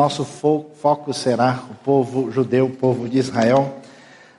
[0.00, 3.80] nosso foco será o povo judeu, o povo de Israel,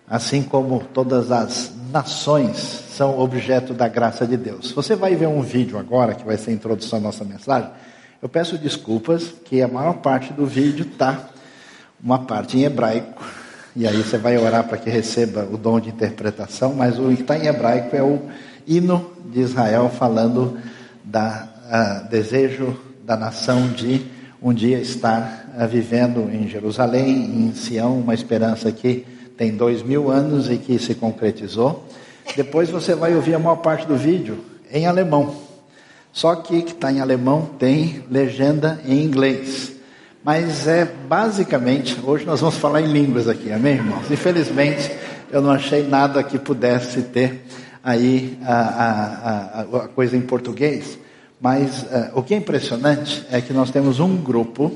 [0.10, 4.72] assim como todas as nações são objeto da graça de Deus.
[4.72, 7.70] Você vai ver um vídeo agora, que vai ser a introdução à nossa mensagem.
[8.20, 11.30] Eu peço desculpas, que a maior parte do vídeo está
[12.04, 13.24] uma parte em hebraico,
[13.76, 17.22] e aí você vai orar para que receba o dom de interpretação, mas o que
[17.22, 18.20] está em hebraico é o
[18.66, 20.58] hino de Israel falando
[21.04, 22.76] da uh, desejo
[23.06, 29.06] da nação de um dia estar uh, vivendo em Jerusalém, em Sião, uma esperança que
[29.38, 31.86] tem dois mil anos e que se concretizou.
[32.36, 34.40] Depois você vai ouvir a maior parte do vídeo
[34.72, 35.36] em alemão.
[36.12, 39.74] Só que que está em alemão tem legenda em inglês.
[40.24, 44.10] Mas é basicamente, hoje nós vamos falar em línguas aqui, amém, irmãos?
[44.10, 44.92] Infelizmente,
[45.32, 47.44] eu não achei nada que pudesse ter
[47.84, 51.00] aí a, a, a, a coisa em português.
[51.42, 54.72] Mas uh, o que é impressionante é que nós temos um grupo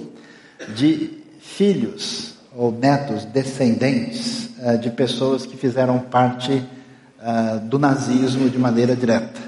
[0.76, 8.58] de filhos ou netos, descendentes uh, de pessoas que fizeram parte uh, do nazismo de
[8.58, 9.40] maneira direta.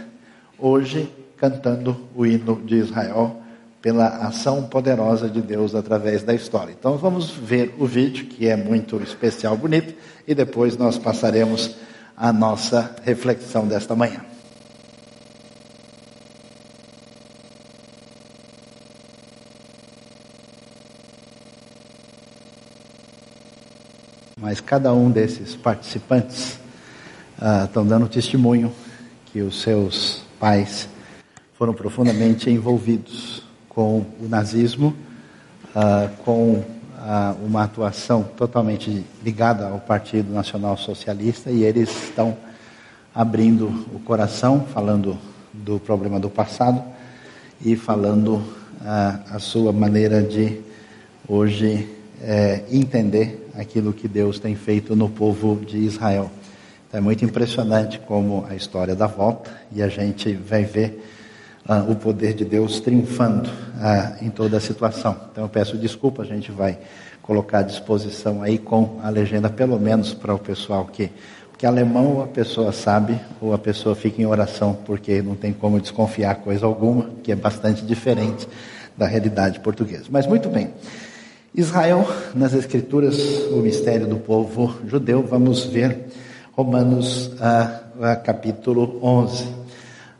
[0.59, 3.41] Hoje, cantando o hino de Israel
[3.81, 6.75] pela ação poderosa de Deus através da história.
[6.77, 9.95] Então vamos ver o vídeo, que é muito especial, bonito,
[10.27, 11.75] e depois nós passaremos
[12.15, 14.36] a nossa reflexão desta manhã.
[24.57, 26.59] Mas cada um desses participantes
[27.39, 28.73] uh, estão dando testemunho
[29.27, 30.89] que os seus pais
[31.53, 34.95] foram profundamente envolvidos com o nazismo,
[35.75, 36.65] uh, com uh,
[37.45, 42.35] uma atuação totalmente ligada ao Partido Nacional Socialista e eles estão
[43.13, 45.19] abrindo o coração, falando
[45.53, 46.83] do problema do passado
[47.63, 50.61] e falando uh, a sua maneira de
[51.27, 51.87] hoje
[52.19, 56.31] é, entender aquilo que Deus tem feito no povo de Israel.
[56.87, 61.03] Então, é muito impressionante como a história dá volta e a gente vai ver
[61.67, 63.49] ah, o poder de Deus triunfando
[63.81, 65.17] ah, em toda a situação.
[65.31, 66.79] Então eu peço desculpa, a gente vai
[67.21, 71.11] colocar à disposição aí com a legenda, pelo menos para o pessoal que.
[71.49, 75.81] Porque alemão a pessoa sabe ou a pessoa fica em oração, porque não tem como
[75.81, 78.47] desconfiar coisa alguma, que é bastante diferente
[78.95, 80.05] da realidade portuguesa.
[80.09, 80.69] Mas muito bem.
[81.55, 83.17] Israel, nas Escrituras,
[83.51, 86.07] o mistério do povo judeu, vamos ver
[86.51, 89.47] Romanos ah, ah capítulo 11.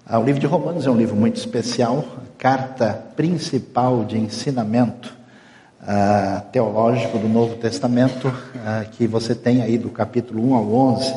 [0.05, 2.05] Ah, o livro de Romanos é um livro muito especial,
[2.37, 5.13] carta principal de ensinamento
[5.81, 8.33] ah, teológico do Novo Testamento,
[8.93, 11.15] que você tem aí do capítulo 1 ao 11,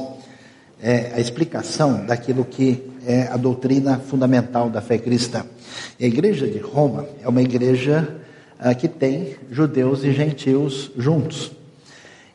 [0.82, 5.44] é a explicação daquilo que é a doutrina fundamental da fé cristã.
[5.98, 8.19] A igreja de Roma é uma igreja
[8.78, 11.52] que tem judeus e gentios juntos.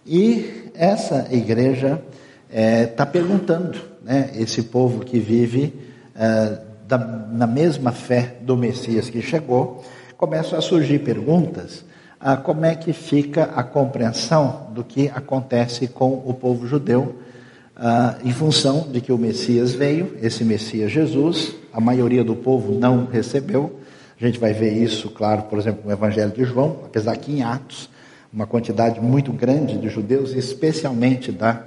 [0.06, 2.02] E essa igreja
[2.50, 5.74] está é, perguntando, né, esse povo que vive
[6.16, 9.84] eh, da, na mesma fé do Messias que chegou,
[10.16, 11.84] começam a surgir perguntas
[12.20, 17.16] a como é que fica a compreensão do que acontece com o povo judeu
[17.76, 22.74] uh, em função de que o Messias veio, esse Messias Jesus, a maioria do povo
[22.80, 23.80] não recebeu.
[24.20, 27.44] A gente vai ver isso, claro, por exemplo, no Evangelho de João, apesar que em
[27.44, 27.90] Atos,
[28.32, 31.64] uma quantidade muito grande de judeus, especialmente da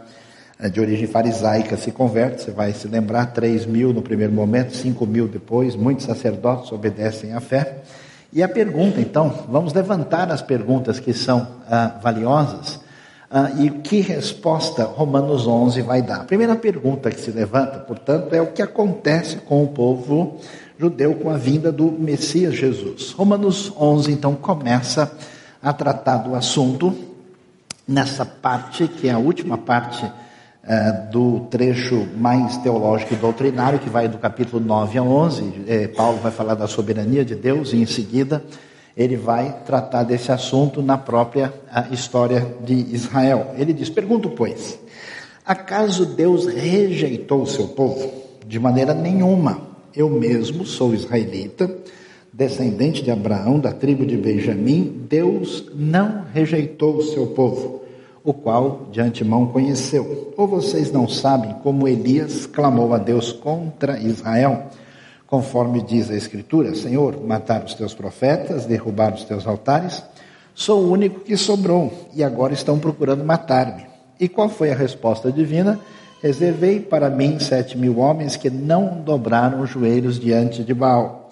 [0.61, 4.75] é, de origem farisaica se converte, você vai se lembrar, 3 mil no primeiro momento,
[4.75, 7.77] 5 mil depois, muitos sacerdotes obedecem à fé.
[8.33, 12.81] E a pergunta, então, vamos levantar as perguntas que são ah, valiosas
[13.31, 16.23] ah, e que resposta Romanos 11 vai dar.
[16.23, 20.41] A primeira pergunta que se levanta, portanto, é o que acontece com o povo
[20.79, 23.11] judeu com a vinda do Messias Jesus.
[23.11, 25.13] Romanos 11, então, começa
[25.61, 26.95] a tratar do assunto
[27.87, 30.09] nessa parte, que é a última parte
[30.63, 35.65] é, do trecho mais teológico e doutrinário, que vai do capítulo 9 a 11.
[35.67, 38.45] É, Paulo vai falar da soberania de Deus e, em seguida,
[38.97, 41.53] ele vai tratar desse assunto na própria
[41.91, 43.55] história de Israel.
[43.57, 44.79] Ele diz: Pergunto, pois,
[45.45, 48.13] acaso Deus rejeitou o seu povo?
[48.47, 49.68] De maneira nenhuma.
[49.95, 51.71] Eu mesmo sou israelita,
[52.33, 55.07] descendente de Abraão, da tribo de Benjamim.
[55.09, 57.79] Deus não rejeitou o seu povo
[58.29, 60.35] o qual de antemão conheceu.
[60.37, 64.67] Ou vocês não sabem como Elias clamou a Deus contra Israel,
[65.27, 70.03] conforme diz a Escritura: Senhor, mataram os teus profetas, derrubaram os teus altares,
[70.55, 73.87] sou o único que sobrou, e agora estão procurando matar-me.
[74.21, 75.81] E qual foi a resposta divina?
[76.21, 81.31] Reservei para mim sete mil homens que não dobraram os joelhos diante de Baal.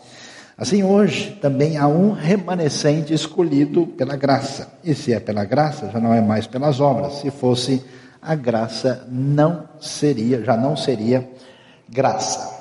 [0.57, 4.73] Assim, hoje também há um remanescente escolhido pela graça.
[4.85, 7.15] E se é pela graça, já não é mais pelas obras.
[7.15, 7.85] Se fosse
[8.23, 11.29] a graça, não seria, já não seria
[11.89, 12.57] graça.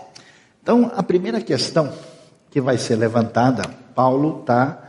[0.62, 1.94] Então, a primeira questão
[2.50, 3.64] que vai ser levantada,
[3.94, 4.80] Paulo está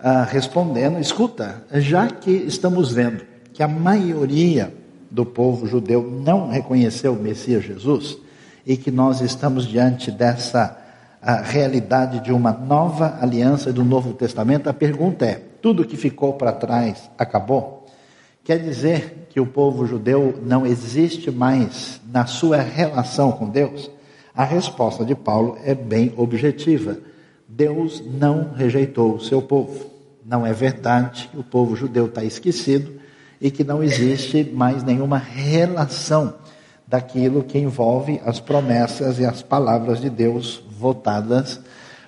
[0.00, 3.22] ah, respondendo: escuta, já que estamos vendo
[3.52, 4.72] que a maioria
[5.10, 8.18] do povo judeu não reconheceu o Messias Jesus
[8.64, 10.76] e que nós estamos diante dessa
[11.44, 16.52] realidade de uma nova aliança do Novo Testamento, a pergunta é: tudo que ficou para
[16.52, 17.86] trás acabou?
[18.44, 23.90] Quer dizer que o povo judeu não existe mais na sua relação com Deus?
[24.34, 26.98] A resposta de Paulo é bem objetiva.
[27.48, 29.86] Deus não rejeitou o seu povo.
[30.24, 33.00] Não é verdade que o povo judeu está esquecido
[33.40, 36.34] e que não existe mais nenhuma relação
[36.86, 41.60] daquilo que envolve as promessas e as palavras de Deus votadas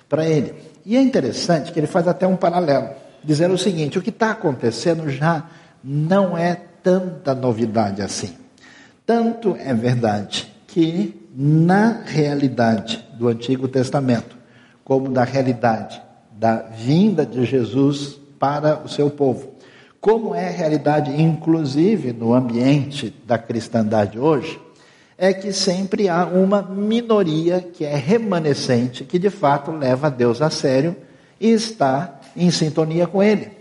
[0.07, 0.53] para ele.
[0.85, 2.89] E é interessante que ele faz até um paralelo,
[3.23, 5.45] dizendo o seguinte: o que está acontecendo já
[5.83, 8.35] não é tanta novidade assim.
[9.05, 14.37] Tanto é verdade que, na realidade do Antigo Testamento,
[14.83, 19.51] como da realidade da vinda de Jesus para o seu povo,
[20.01, 24.59] como é a realidade, inclusive, no ambiente da cristandade hoje,
[25.17, 30.49] é que sempre há uma minoria que é remanescente, que de fato leva Deus a
[30.49, 30.95] sério
[31.39, 33.51] e está em sintonia com Ele.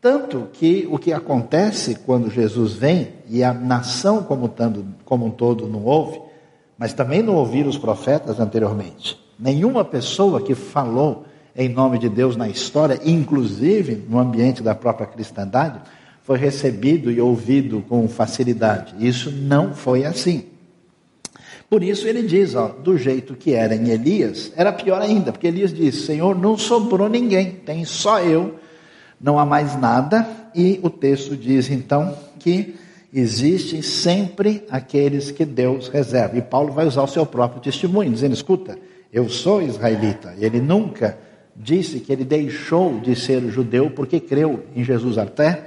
[0.00, 5.30] Tanto que o que acontece quando Jesus vem, e a nação como, tanto, como um
[5.30, 6.20] todo não ouve,
[6.78, 9.18] mas também não ouviram os profetas anteriormente.
[9.38, 11.24] Nenhuma pessoa que falou
[11.56, 15.80] em nome de Deus na história, inclusive no ambiente da própria cristandade,
[16.22, 18.94] foi recebido e ouvido com facilidade.
[18.98, 20.46] Isso não foi assim.
[21.68, 25.46] Por isso ele diz, ó, do jeito que era em Elias, era pior ainda, porque
[25.46, 28.54] Elias disse: Senhor, não sobrou ninguém, tem só eu,
[29.20, 30.26] não há mais nada.
[30.54, 32.76] E o texto diz então que
[33.12, 36.38] existem sempre aqueles que Deus reserva.
[36.38, 38.78] E Paulo vai usar o seu próprio testemunho, dizendo: escuta,
[39.12, 40.34] eu sou israelita.
[40.38, 41.18] E ele nunca
[41.56, 45.66] disse que ele deixou de ser judeu porque creu em Jesus até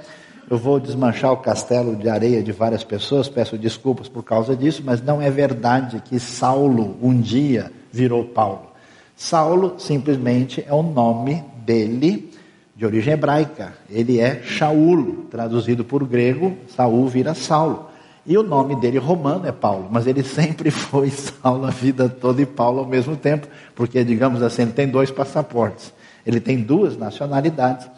[0.50, 4.82] eu vou desmanchar o castelo de areia de várias pessoas, peço desculpas por causa disso,
[4.82, 8.68] mas não é verdade que Saulo um dia virou Paulo.
[9.14, 12.30] Saulo simplesmente é o nome dele
[12.74, 13.74] de origem hebraica.
[13.90, 17.87] Ele é Shaul, traduzido por grego, Saul vira Saulo.
[18.28, 22.42] E o nome dele romano é Paulo, mas ele sempre foi Saulo a vida toda
[22.42, 25.94] e Paulo ao mesmo tempo, porque, digamos assim, ele tem dois passaportes.
[26.26, 27.88] Ele tem duas nacionalidades.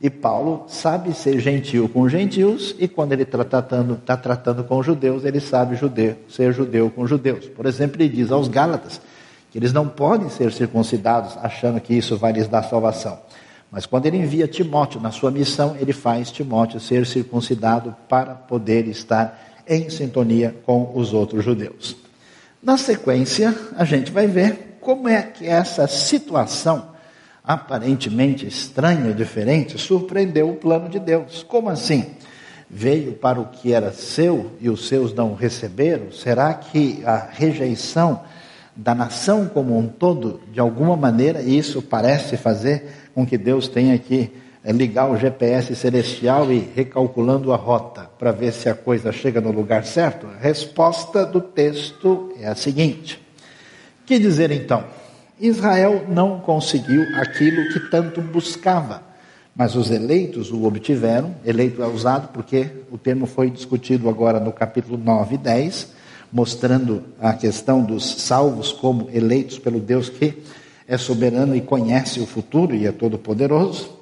[0.00, 4.62] E Paulo sabe ser gentil com os gentios, e quando ele está tratando, tá tratando
[4.62, 7.46] com judeus, ele sabe judeu, ser judeu com judeus.
[7.46, 9.00] Por exemplo, ele diz aos Gálatas
[9.50, 13.18] que eles não podem ser circuncidados achando que isso vai lhes dar salvação.
[13.72, 18.86] Mas quando ele envia Timóteo na sua missão, ele faz Timóteo ser circuncidado para poder
[18.86, 21.96] estar em sintonia com os outros judeus.
[22.60, 26.90] Na sequência, a gente vai ver como é que essa situação
[27.42, 31.42] aparentemente estranha, diferente, surpreendeu o plano de Deus.
[31.42, 32.06] Como assim?
[32.68, 36.12] Veio para o que era seu e os seus não receberam?
[36.12, 38.20] Será que a rejeição
[38.76, 43.98] da nação como um todo, de alguma maneira, isso parece fazer com que Deus tenha
[43.98, 44.30] que
[44.64, 49.50] ligar o GPS celestial e recalculando a rota para ver se a coisa chega no
[49.50, 50.26] lugar certo?
[50.26, 53.20] A resposta do texto é a seguinte:
[54.04, 54.84] que dizer então?
[55.40, 59.02] Israel não conseguiu aquilo que tanto buscava,
[59.56, 61.34] mas os eleitos o obtiveram.
[61.46, 65.92] Eleito é usado porque o termo foi discutido agora no capítulo 9 e 10,
[66.30, 70.42] mostrando a questão dos salvos como eleitos pelo Deus que
[70.86, 73.99] é soberano e conhece o futuro e é todo-poderoso.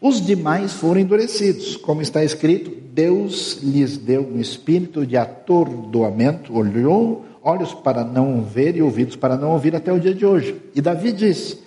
[0.00, 7.24] Os demais foram endurecidos, como está escrito: Deus lhes deu um espírito de atordoamento, olhou
[7.42, 10.56] olhos para não ver e ouvidos para não ouvir até o dia de hoje.
[10.74, 11.58] E Davi diz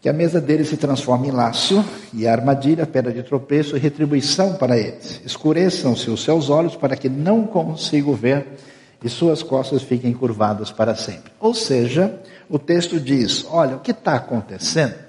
[0.00, 1.84] que a mesa deles se transforma em laço
[2.14, 5.20] e a armadilha, pedra de tropeço e retribuição para eles.
[5.24, 8.46] Escureçam-se os seus olhos para que não consigam ver
[9.02, 11.32] e suas costas fiquem curvadas para sempre.
[11.38, 15.05] Ou seja, o texto diz: olha, o que está acontecendo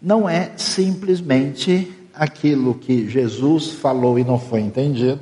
[0.00, 5.20] não é simplesmente aquilo que Jesus falou e não foi entendido,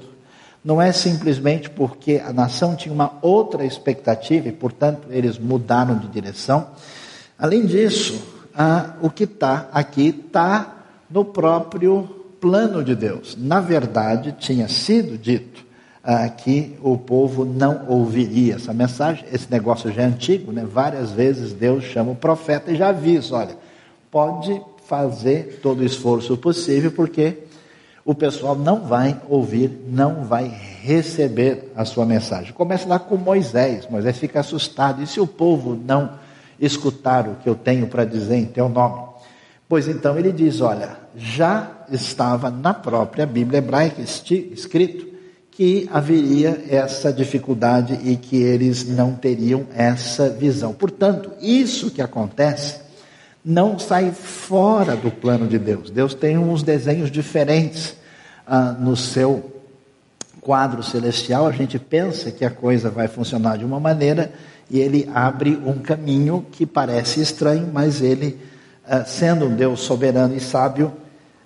[0.64, 6.09] não é simplesmente porque a nação tinha uma outra expectativa e, portanto, eles mudaram de
[6.09, 6.69] direção.
[7.38, 8.23] Além disso,
[8.54, 12.09] ah, o que está aqui está no próprio
[12.40, 13.37] plano de Deus.
[13.38, 15.64] Na verdade, tinha sido dito
[16.02, 19.25] ah, que o povo não ouviria essa mensagem.
[19.33, 20.64] Esse negócio já é antigo, né?
[20.64, 23.63] várias vezes Deus chama o profeta e já avisa: olha,
[24.14, 27.38] pode fazer todo o esforço possível, porque
[28.04, 30.47] o pessoal não vai ouvir, não vai
[30.83, 32.52] receber a sua mensagem.
[32.52, 33.88] Começa lá com Moisés.
[33.90, 35.02] Moisés fica assustado.
[35.02, 36.12] E se o povo não
[36.61, 39.02] escutar o que eu tenho para dizer em teu nome?
[39.68, 45.09] Pois então ele diz: Olha, já estava na própria Bíblia hebraica escrito
[45.50, 50.73] que haveria essa dificuldade e que eles não teriam essa visão.
[50.73, 52.83] Portanto, isso que acontece
[53.44, 55.90] não sai fora do plano de Deus.
[55.90, 57.94] Deus tem uns desenhos diferentes
[58.46, 59.52] ah, no seu
[60.40, 61.46] quadro celestial.
[61.46, 64.32] A gente pensa que a coisa vai funcionar de uma maneira
[64.70, 68.40] e ele abre um caminho que parece estranho, mas ele,
[68.88, 70.90] ah, sendo um Deus soberano e sábio,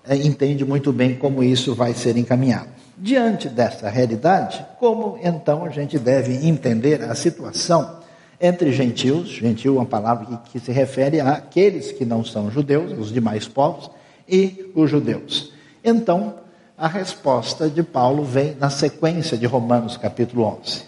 [0.06, 2.68] ah, entende muito bem como isso vai ser encaminhado.
[2.96, 7.97] Diante dessa realidade, como então a gente deve entender a situação
[8.40, 12.92] entre gentios, gentil é uma palavra que, que se refere àqueles que não são judeus,
[12.98, 13.90] os demais povos,
[14.28, 15.52] e os judeus.
[15.82, 16.34] Então,
[16.76, 20.84] a resposta de Paulo vem na sequência de Romanos capítulo 11.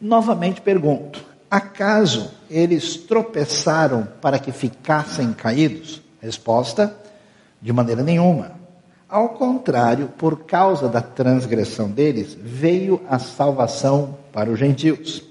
[0.00, 6.00] Novamente pergunto: acaso eles tropeçaram para que ficassem caídos?
[6.20, 6.96] Resposta:
[7.60, 8.52] de maneira nenhuma.
[9.08, 15.22] Ao contrário, por causa da transgressão deles, veio a salvação para os gentios.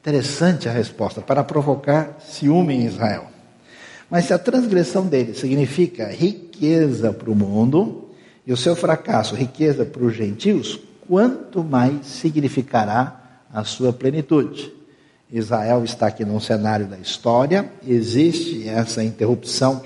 [0.00, 3.26] Interessante a resposta, para provocar ciúme em Israel.
[4.10, 8.08] Mas se a transgressão dele significa riqueza para o mundo,
[8.46, 14.72] e o seu fracasso riqueza para os gentios, quanto mais significará a sua plenitude.
[15.30, 19.82] Israel está aqui num cenário da história, existe essa interrupção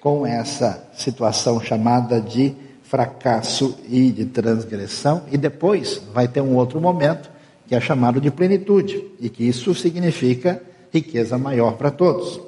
[0.00, 6.78] com essa situação chamada de fracasso e de transgressão, e depois vai ter um outro
[6.78, 7.35] momento
[7.66, 12.40] que é chamado de plenitude, e que isso significa riqueza maior para todos.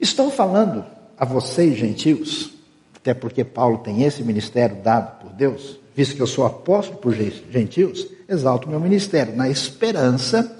[0.00, 0.84] Estou falando
[1.18, 2.52] a vocês, gentios,
[2.96, 7.12] até porque Paulo tem esse ministério dado por Deus, visto que eu sou apóstolo por
[7.12, 10.56] gentios, exalto meu ministério, na esperança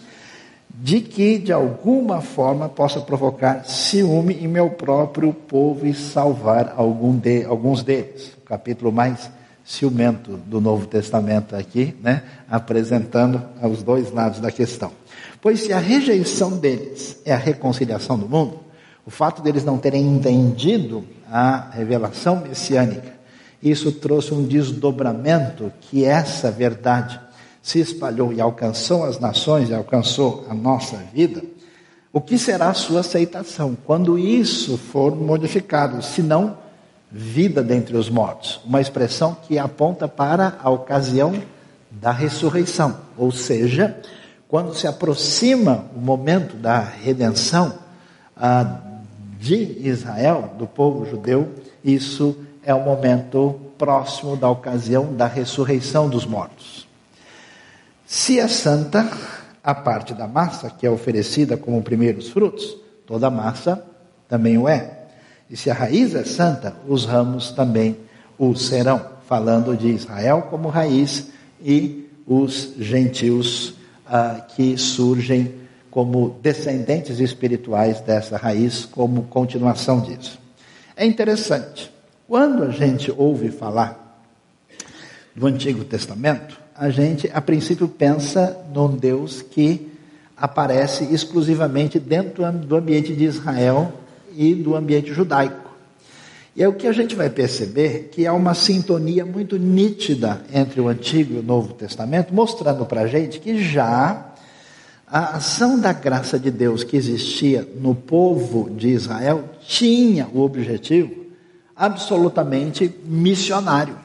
[0.81, 7.17] de que, de alguma forma, possa provocar ciúme em meu próprio povo e salvar algum
[7.17, 8.33] de, alguns deles.
[8.39, 9.31] O capítulo mais
[9.69, 14.91] ciumento do Novo Testamento aqui, né, apresentando os dois lados da questão.
[15.43, 18.61] Pois se a rejeição deles é a reconciliação do mundo,
[19.05, 23.13] o fato deles não terem entendido a revelação messiânica,
[23.63, 27.21] isso trouxe um desdobramento que essa verdade
[27.61, 31.43] se espalhou e alcançou as nações e alcançou a nossa vida.
[32.11, 36.57] O que será a sua aceitação quando isso for modificado, se não
[37.11, 41.35] vida dentre os mortos, uma expressão que aponta para a ocasião
[41.91, 43.97] da ressurreição, ou seja,
[44.47, 47.75] quando se aproxima o momento da redenção
[48.37, 48.81] ah,
[49.39, 51.49] de Israel, do povo judeu,
[51.83, 56.87] isso é o momento próximo da ocasião da ressurreição dos mortos.
[58.07, 59.09] Se é santa,
[59.63, 63.85] a parte da massa, que é oferecida como primeiros frutos, toda massa
[64.29, 64.98] também o é.
[65.51, 67.97] E se a raiz é santa, os ramos também
[68.39, 71.29] o serão, falando de Israel como raiz
[71.61, 73.75] e os gentios
[74.07, 75.55] ah, que surgem
[75.91, 80.39] como descendentes espirituais dessa raiz, como continuação disso.
[80.95, 81.91] É interessante,
[82.27, 84.23] quando a gente ouve falar
[85.35, 89.91] do Antigo Testamento, a gente a princípio pensa num Deus que
[90.37, 93.93] aparece exclusivamente dentro do ambiente de Israel
[94.39, 95.69] e do ambiente judaico.
[96.55, 100.81] E é o que a gente vai perceber que há uma sintonia muito nítida entre
[100.81, 104.33] o Antigo e o Novo Testamento, mostrando para a gente que já
[105.07, 111.27] a ação da graça de Deus que existia no povo de Israel tinha o objetivo
[111.75, 113.97] absolutamente missionário.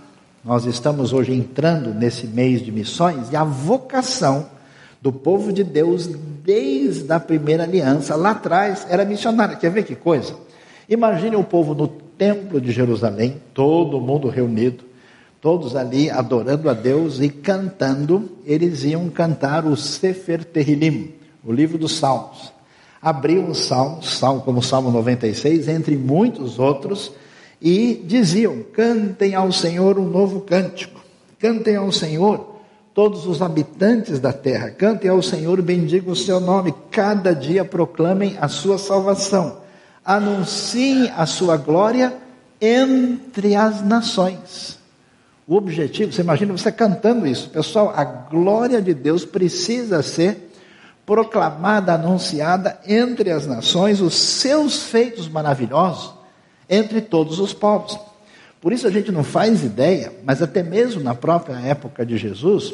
[0.44, 4.48] Nós estamos hoje entrando nesse mês de missões e a vocação
[5.04, 9.58] do povo de Deus desde a primeira aliança, lá atrás, era missionária.
[9.58, 10.34] Quer ver que coisa?
[10.88, 14.86] Imagine o povo no templo de Jerusalém, todo mundo reunido,
[15.42, 21.12] todos ali adorando a Deus e cantando, eles iam cantar o Sefer Terrilim,
[21.46, 22.54] o livro dos Salmos.
[23.02, 27.12] Abriam um salmo, salmo como o Salmo 96, entre muitos outros,
[27.62, 31.04] e diziam: Cantem ao Senhor um novo cântico,
[31.38, 32.53] cantem ao Senhor
[32.94, 38.38] todos os habitantes da terra, cantem ao Senhor, bendigam o seu nome, cada dia proclamem
[38.40, 39.58] a sua salvação,
[40.06, 42.14] anunciem a sua glória
[42.62, 44.78] entre as nações.
[45.48, 50.52] O objetivo, você imagina você cantando isso, pessoal, a glória de Deus precisa ser
[51.06, 56.14] proclamada, anunciada entre as nações, os seus feitos maravilhosos
[56.70, 58.00] entre todos os povos.
[58.64, 62.74] Por isso a gente não faz ideia, mas até mesmo na própria época de Jesus,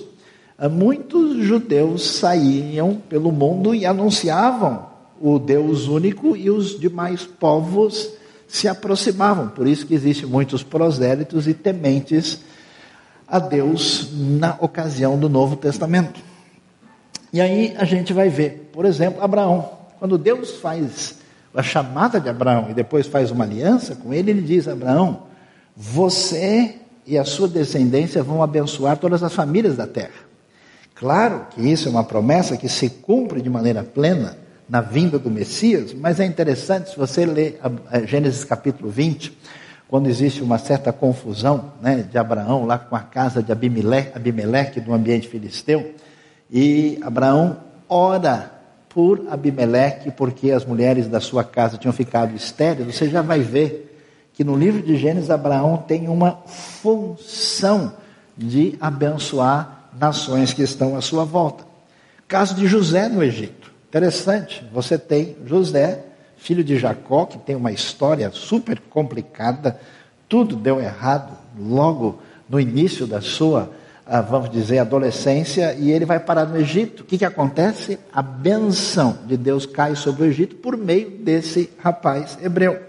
[0.56, 4.86] ah, muitos judeus saíam pelo mundo e anunciavam
[5.20, 8.08] o Deus único e os demais povos
[8.48, 9.48] se aproximavam.
[9.48, 12.42] Por isso que existem muitos prosélitos e tementes
[13.28, 16.20] a Deus na ocasião do Novo Testamento.
[17.34, 19.68] E aí a gente vai ver, por exemplo, Abraão.
[19.98, 21.18] Quando Deus faz
[21.52, 25.29] a chamada de Abraão e depois faz uma aliança com ele, ele diz: Abraão,
[25.82, 26.76] você
[27.08, 30.28] e a sua descendência vão abençoar todas as famílias da terra.
[30.94, 35.32] Claro que isso é uma promessa que se cumpre de maneira plena na vinda do
[35.32, 37.62] Messias, mas é interessante se você ler
[38.06, 39.38] Gênesis capítulo 20,
[39.88, 44.82] quando existe uma certa confusão né, de Abraão lá com a casa de Abimeleque, Abimeleque
[44.82, 45.94] no ambiente filisteu,
[46.52, 47.56] e Abraão
[47.88, 48.52] ora
[48.90, 53.89] por Abimeleque porque as mulheres da sua casa tinham ficado estéreis, você já vai ver
[54.40, 57.92] que no livro de Gênesis Abraão tem uma função
[58.38, 61.66] de abençoar nações que estão à sua volta.
[62.26, 63.70] Caso de José no Egito.
[63.90, 66.06] Interessante, você tem José,
[66.38, 69.78] filho de Jacó, que tem uma história super complicada,
[70.30, 73.70] tudo deu errado logo no início da sua,
[74.06, 77.04] ah, vamos dizer, adolescência, e ele vai parar no Egito.
[77.04, 78.00] O que, que acontece?
[78.14, 82.88] A benção de Deus cai sobre o Egito por meio desse rapaz hebreu.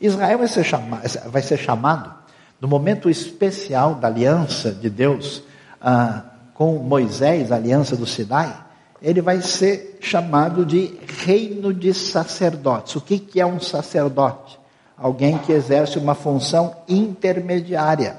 [0.00, 2.12] Israel vai ser, chamado, vai ser chamado
[2.60, 5.42] no momento especial da aliança de Deus
[5.80, 6.24] ah,
[6.54, 8.52] com Moisés, a aliança do Sinai,
[9.00, 12.96] ele vai ser chamado de reino de sacerdotes.
[12.96, 14.58] O que, que é um sacerdote?
[14.96, 18.16] Alguém que exerce uma função intermediária.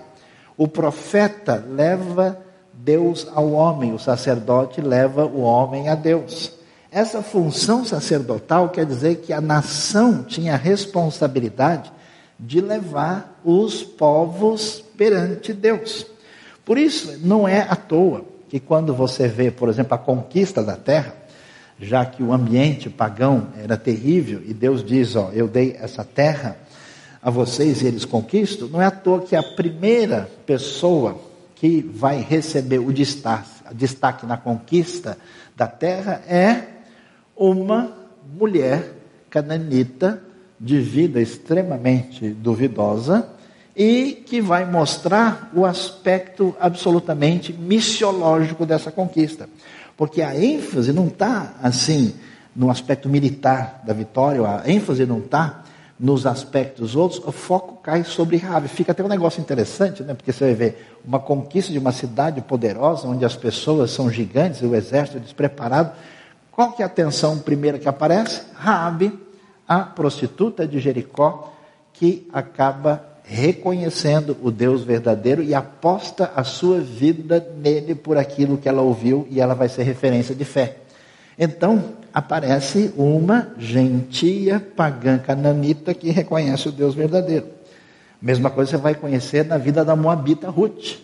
[0.56, 2.40] O profeta leva
[2.74, 6.54] Deus ao homem, o sacerdote leva o homem a Deus.
[6.92, 11.92] Essa função sacerdotal quer dizer que a nação tinha a responsabilidade
[12.40, 16.08] de levar os povos perante Deus.
[16.66, 20.76] Por isso, não é à toa que quando você vê, por exemplo, a conquista da
[20.76, 21.14] terra,
[21.80, 26.58] já que o ambiente pagão era terrível e Deus diz, ó, eu dei essa terra
[27.22, 31.22] a vocês e eles conquistam, não é à toa que a primeira pessoa
[31.56, 35.18] que vai receber o destaque, destaque na conquista
[35.56, 36.79] da terra é
[37.40, 37.92] uma
[38.38, 38.94] mulher
[39.30, 40.22] cananita
[40.60, 43.30] de vida extremamente duvidosa
[43.76, 49.48] e que vai mostrar o aspecto absolutamente missiológico dessa conquista.
[49.96, 52.14] Porque a ênfase não está assim
[52.56, 55.64] no aspecto militar da vitória, a ênfase não está
[56.00, 58.70] nos aspectos outros, o foco cai sobre Rabi.
[58.70, 60.14] Fica até um negócio interessante, né?
[60.14, 64.62] porque você vai ver uma conquista de uma cidade poderosa, onde as pessoas são gigantes,
[64.62, 65.92] o exército despreparado.
[66.60, 68.42] Qual que é a atenção primeira que aparece?
[68.54, 69.18] Rabi,
[69.66, 71.54] a prostituta de Jericó,
[71.94, 78.68] que acaba reconhecendo o Deus verdadeiro e aposta a sua vida nele por aquilo que
[78.68, 80.80] ela ouviu e ela vai ser referência de fé.
[81.38, 87.48] Então, aparece uma gentia pagã cananita que reconhece o Deus verdadeiro.
[88.22, 90.98] Mesma coisa você vai conhecer na vida da Moabita Ruth,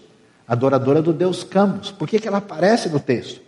[0.46, 1.92] adoradora do Deus Camus.
[1.92, 3.45] Por que, que ela aparece no texto?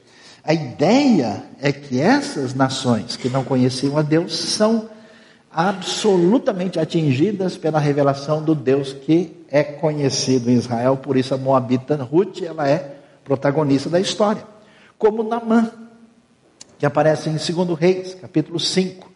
[0.47, 4.89] A ideia é que essas nações que não conheciam a Deus são
[5.51, 12.01] absolutamente atingidas pela revelação do Deus que é conhecido em Israel, por isso a Moabita
[12.01, 14.41] Ruth, ela é protagonista da história.
[14.97, 15.69] Como Namã,
[16.79, 19.12] que aparece em 2 Reis, capítulo 5,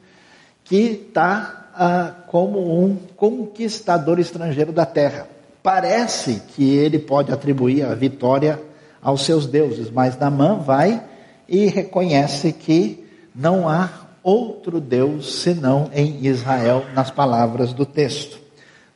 [0.65, 5.29] que está ah, como um conquistador estrangeiro da terra.
[5.63, 8.61] Parece que ele pode atribuir a vitória
[9.01, 11.09] aos seus deuses, mas Namã vai
[11.51, 13.89] e reconhece que não há
[14.23, 18.39] outro Deus senão em Israel, nas palavras do texto.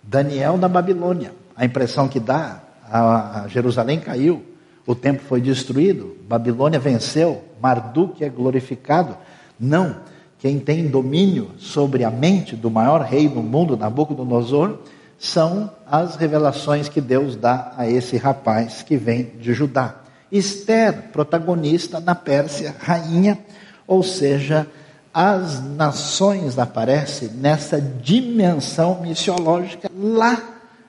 [0.02, 4.41] Daniel na Babilônia, a impressão que dá, a, Jerusalém caiu,
[4.88, 9.18] o templo foi destruído, Babilônia venceu, Marduk é glorificado.
[9.60, 9.98] Não,
[10.39, 14.78] quem tem domínio sobre a mente do maior rei do mundo, Nabucodonosor,
[15.18, 20.05] são as revelações que Deus dá a esse rapaz que vem de Judá.
[20.38, 23.39] Esther, protagonista na Pérsia, rainha,
[23.88, 24.67] ou seja,
[25.13, 30.41] as nações aparecem nessa dimensão missiológica lá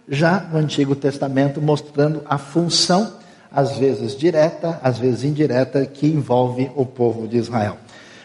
[0.08, 3.12] já no Antigo Testamento, mostrando a função,
[3.50, 7.78] às vezes direta, às vezes indireta, que envolve o povo de Israel.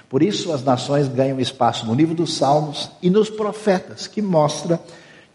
[0.09, 4.79] Por isso as nações ganham espaço no livro dos Salmos e nos profetas, que mostra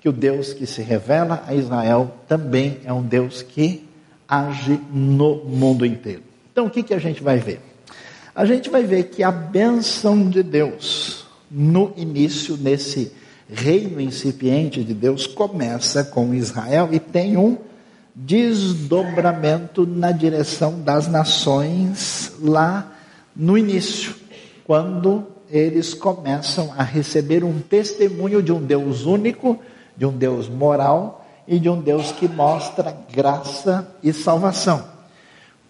[0.00, 3.85] que o Deus que se revela a Israel também é um Deus que
[4.28, 6.22] age no mundo inteiro.
[6.52, 7.60] Então o que, que a gente vai ver?
[8.36, 13.10] a gente vai ver que a bênção de Deus no início, nesse
[13.48, 17.56] reino incipiente de Deus começa com Israel e tem um
[18.14, 22.92] desdobramento na direção das nações lá
[23.34, 24.14] no início,
[24.66, 29.58] quando eles começam a receber um testemunho de um Deus único,
[29.96, 34.84] de um Deus moral e de um Deus que mostra graça e salvação.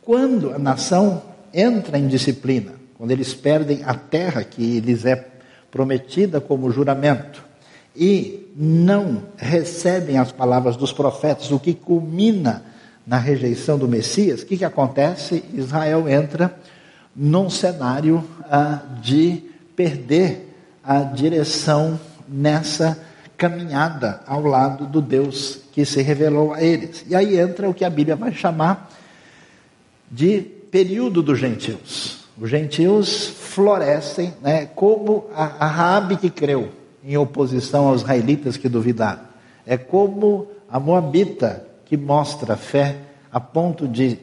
[0.03, 5.29] Quando a nação entra em disciplina, quando eles perdem a terra que lhes é
[5.71, 7.45] prometida como juramento,
[7.95, 12.63] e não recebem as palavras dos profetas, o que culmina
[13.07, 15.45] na rejeição do Messias, o que, que acontece?
[15.55, 16.55] Israel entra
[17.15, 19.43] num cenário ah, de
[19.75, 22.99] perder a direção nessa
[23.37, 27.05] caminhada ao lado do Deus que se revelou a eles.
[27.07, 28.91] E aí entra o que a Bíblia vai chamar
[30.11, 32.25] de período dos gentios.
[32.41, 36.71] Os gentios florescem, né, como a, a Raabe que creu
[37.05, 39.21] em oposição aos israelitas que duvidaram.
[39.67, 42.97] É como a moabita que mostra fé
[43.31, 44.19] a ponto de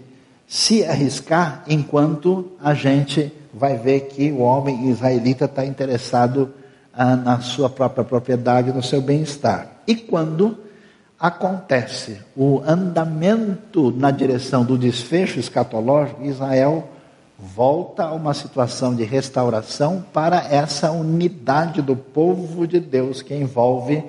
[0.47, 6.51] se arriscar enquanto a gente vai ver que o homem israelita está interessado
[6.91, 9.83] ah, na sua própria propriedade, no seu bem-estar.
[9.85, 10.63] E quando
[11.23, 16.89] acontece o andamento na direção do desfecho escatológico, Israel
[17.39, 24.03] volta a uma situação de restauração para essa unidade do povo de Deus que envolve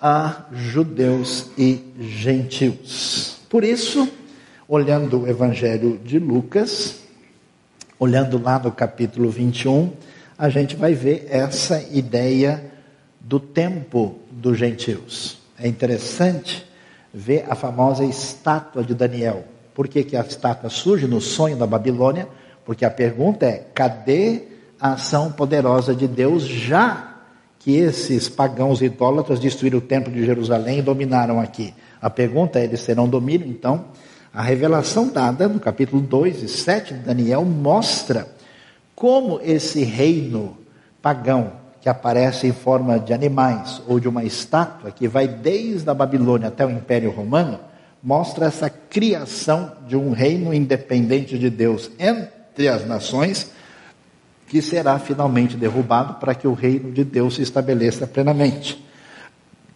[0.00, 3.40] a judeus e gentios.
[3.48, 4.08] Por isso,
[4.68, 7.00] olhando o Evangelho de Lucas,
[7.98, 9.90] olhando lá no capítulo 21,
[10.38, 12.72] a gente vai ver essa ideia
[13.18, 15.39] do tempo dos gentios.
[15.62, 16.66] É interessante
[17.12, 19.44] ver a famosa estátua de Daniel.
[19.74, 22.26] Por que, que a estátua surge no sonho da Babilônia?
[22.64, 24.44] Porque a pergunta é: cadê
[24.80, 27.16] a ação poderosa de Deus já
[27.58, 31.74] que esses pagãos idólatras destruíram o templo de Jerusalém e dominaram aqui?
[32.00, 33.46] A pergunta é: eles serão domínio?
[33.46, 33.84] Então,
[34.32, 38.28] a revelação dada no capítulo 2 e 7 de Daniel mostra
[38.94, 40.56] como esse reino
[41.02, 45.94] pagão que aparece em forma de animais ou de uma estátua que vai desde a
[45.94, 47.58] Babilônia até o Império Romano,
[48.02, 53.50] mostra essa criação de um reino independente de Deus entre as nações,
[54.46, 58.84] que será finalmente derrubado para que o reino de Deus se estabeleça plenamente.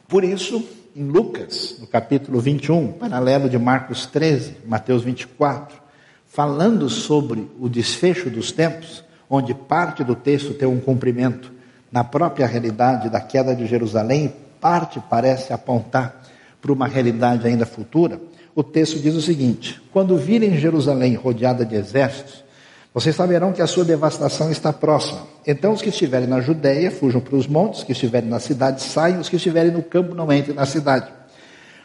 [0.09, 5.77] Por isso, em Lucas, no capítulo 21, paralelo de Marcos 13, Mateus 24,
[6.27, 11.54] falando sobre o desfecho dos tempos, onde parte do texto tem um cumprimento
[11.95, 16.25] na própria realidade da queda de Jerusalém, parte parece apontar
[16.61, 18.21] para uma realidade ainda futura,
[18.53, 22.43] o texto diz o seguinte: Quando virem Jerusalém rodeada de exércitos,
[22.93, 25.21] vocês saberão que a sua devastação está próxima.
[25.47, 28.83] Então, os que estiverem na Judéia, fujam para os montes, os que estiverem na cidade,
[28.83, 31.13] saiam, os que estiverem no campo, não entrem na cidade.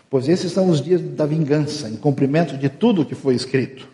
[0.10, 3.88] Pois esses são os dias da vingança, em cumprimento de tudo o que foi escrito.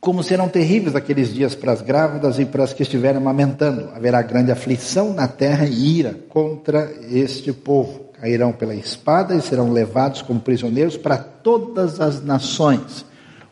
[0.00, 3.90] Como serão terríveis aqueles dias para as grávidas e para as que estiverem amamentando.
[3.94, 8.06] Haverá grande aflição na terra e ira contra este povo.
[8.20, 13.06] Cairão pela espada e serão levados como prisioneiros para todas as nações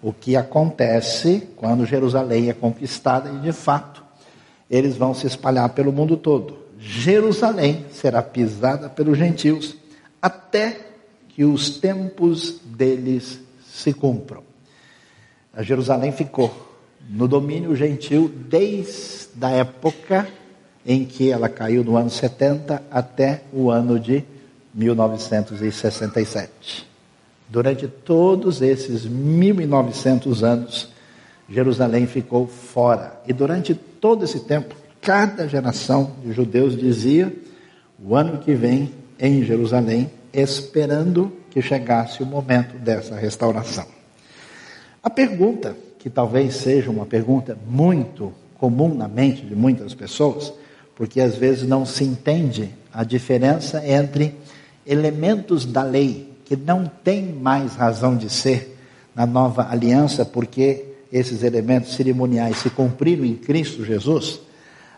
[0.06, 4.04] o que acontece quando Jerusalém é conquistada e de fato
[4.70, 6.58] eles vão se espalhar pelo mundo todo.
[6.78, 9.76] Jerusalém será pisada pelos gentios
[10.22, 10.78] até
[11.28, 14.45] que os tempos deles se cumpram.
[15.56, 16.54] A Jerusalém ficou
[17.08, 20.28] no domínio gentil desde a época
[20.84, 24.22] em que ela caiu no ano 70 até o ano de
[24.74, 26.86] 1967.
[27.48, 30.90] Durante todos esses 1900 anos,
[31.48, 33.18] Jerusalém ficou fora.
[33.26, 37.34] E durante todo esse tempo, cada geração de judeus dizia:
[37.98, 43.95] o ano que vem em Jerusalém, esperando que chegasse o momento dessa restauração.
[45.06, 50.52] A pergunta, que talvez seja uma pergunta muito comum na mente de muitas pessoas,
[50.96, 54.34] porque às vezes não se entende a diferença entre
[54.84, 58.76] elementos da lei que não tem mais razão de ser
[59.14, 64.40] na nova aliança, porque esses elementos cerimoniais se cumpriram em Cristo Jesus,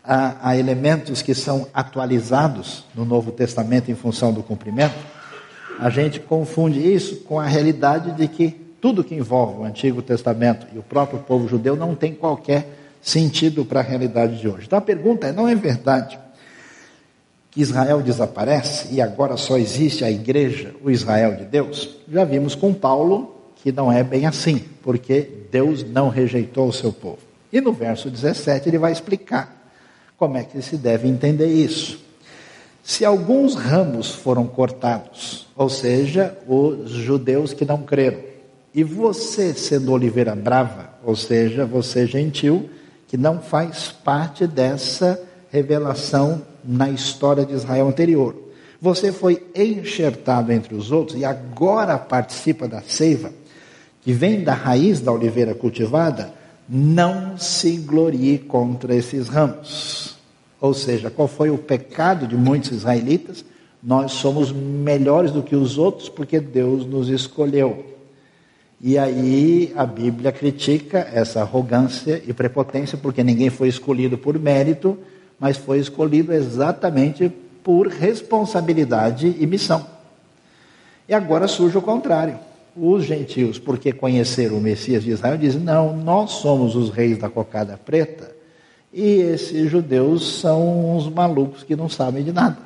[0.03, 4.97] há, há elementos que são atualizados no Novo Testamento em função do cumprimento,
[5.79, 10.67] a gente confunde isso com a realidade de que tudo que envolve o Antigo Testamento
[10.75, 12.67] e o próprio povo judeu não tem qualquer
[13.01, 14.67] sentido para a realidade de hoje.
[14.67, 16.19] Então a pergunta é: não é verdade
[17.51, 22.55] que Israel desaparece e agora só existe a igreja, o Israel de Deus, já vimos
[22.55, 27.19] com Paulo que não é bem assim, porque Deus não rejeitou o seu povo.
[27.53, 29.59] E no verso 17 ele vai explicar
[30.17, 31.99] como é que se deve entender isso.
[32.83, 38.21] Se alguns ramos foram cortados, ou seja, os judeus que não creram,
[38.79, 42.71] e você sendo oliveira brava, ou seja, você gentil,
[43.09, 48.37] que não faz parte dessa revelação na história de Israel anterior.
[48.81, 53.33] Você foi enxertado entre os outros e agora participa da seiva,
[54.01, 56.33] que vem da raiz da oliveira cultivada.
[56.69, 60.17] Não se glorie contra esses ramos.
[60.61, 63.45] Ou seja, qual foi o pecado de muitos israelitas?
[63.83, 67.98] Nós somos melhores do que os outros porque Deus nos escolheu.
[68.81, 74.97] E aí a Bíblia critica essa arrogância e prepotência, porque ninguém foi escolhido por mérito,
[75.38, 79.85] mas foi escolhido exatamente por responsabilidade e missão.
[81.09, 82.38] E agora surge o contrário.
[82.77, 87.29] Os gentios, porque conheceram o Messias de Israel, dizem: não, nós somos os reis da
[87.29, 88.31] cocada preta,
[88.93, 92.59] e esses judeus são uns malucos que não sabem de nada.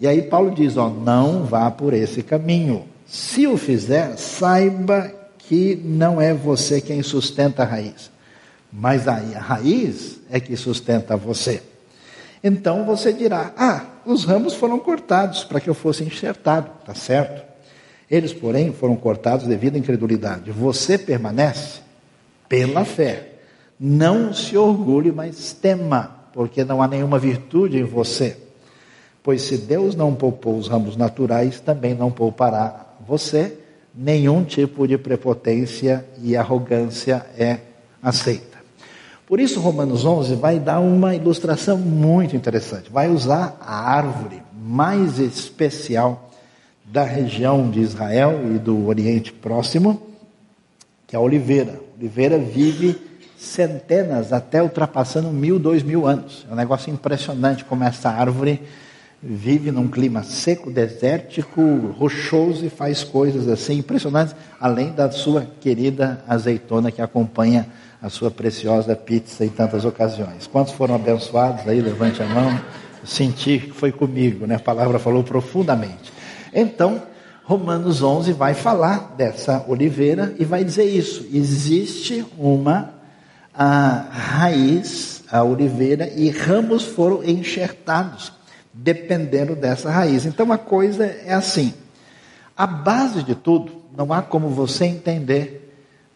[0.00, 2.84] E aí Paulo diz: ó, não vá por esse caminho.
[3.06, 8.10] Se o fizer, saiba que não é você quem sustenta a raiz,
[8.72, 11.62] mas a raiz é que sustenta você.
[12.42, 17.44] Então você dirá: Ah, os ramos foram cortados para que eu fosse enxertado, tá certo?
[18.10, 20.50] Eles, porém, foram cortados devido à incredulidade.
[20.50, 21.80] Você permanece
[22.48, 23.32] pela fé.
[23.78, 28.36] Não se orgulhe, mas tema, porque não há nenhuma virtude em você.
[29.22, 33.58] Pois se Deus não poupou os ramos naturais, também não poupará você
[33.94, 37.58] nenhum tipo de prepotência e arrogância é
[38.02, 38.56] aceita.
[39.26, 42.90] Por isso, Romanos 11 vai dar uma ilustração muito interessante.
[42.90, 46.30] Vai usar a árvore mais especial
[46.84, 50.00] da região de Israel e do Oriente Próximo,
[51.06, 51.72] que é a oliveira.
[51.72, 52.96] A oliveira vive
[53.36, 56.46] centenas, até ultrapassando mil, dois mil anos.
[56.48, 58.62] É um negócio impressionante como essa árvore
[59.22, 61.60] vive num clima seco, desértico,
[61.98, 67.66] rochoso e faz coisas assim impressionantes, além da sua querida azeitona que acompanha
[68.00, 70.46] a sua preciosa pizza em tantas ocasiões.
[70.46, 71.80] Quantos foram abençoados aí?
[71.80, 72.60] Levante a mão.
[73.04, 74.56] Senti que foi comigo, né?
[74.56, 76.12] A palavra falou profundamente.
[76.52, 77.02] Então,
[77.44, 81.26] Romanos 11 vai falar dessa oliveira e vai dizer isso.
[81.32, 82.94] Existe uma
[83.54, 88.35] a raiz, a oliveira, e ramos foram enxertados
[88.76, 90.26] dependendo dessa raiz.
[90.26, 91.72] Então a coisa é assim:
[92.56, 95.62] a base de tudo, não há como você entender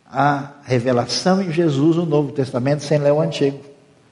[0.07, 3.61] a revelação em Jesus no Novo Testamento sem ler o Antigo,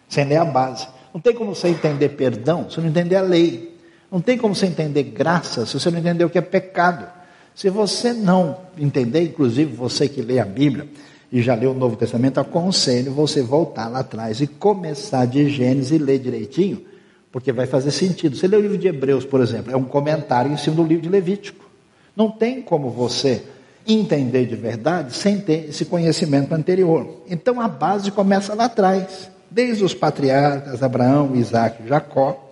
[0.08, 0.86] sem ler a base.
[1.12, 3.76] Não tem como você entender perdão se não entender a lei.
[4.10, 7.06] Não tem como você entender graça se você não entender o que é pecado.
[7.54, 10.88] Se você não entender, inclusive você que lê a Bíblia
[11.30, 15.90] e já leu o Novo Testamento, aconselho você voltar lá atrás e começar de Gênesis
[15.90, 16.82] e ler direitinho,
[17.30, 18.36] porque vai fazer sentido.
[18.36, 21.02] Você lê o livro de Hebreus, por exemplo, é um comentário em cima do livro
[21.02, 21.68] de Levítico.
[22.16, 23.42] Não tem como você
[23.86, 27.22] entender de verdade sem ter esse conhecimento anterior.
[27.28, 32.50] Então a base começa lá atrás, desde os patriarcas Abraão, Isaac e Jacó.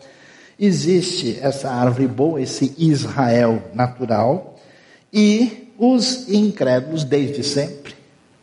[0.59, 4.57] Existe essa árvore boa, esse Israel natural,
[5.13, 7.95] e os incrédulos desde sempre,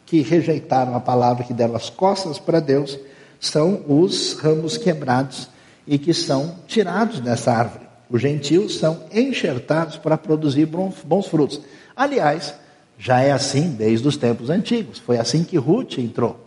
[0.06, 3.00] que rejeitaram a palavra, que deram as costas para Deus,
[3.40, 5.50] são os ramos quebrados
[5.88, 7.86] e que são tirados dessa árvore.
[8.10, 11.62] Os gentios são enxertados para produzir bons frutos.
[11.96, 12.54] Aliás,
[12.98, 15.00] já é assim desde os tempos antigos.
[15.00, 16.40] Foi assim que Ruth entrou.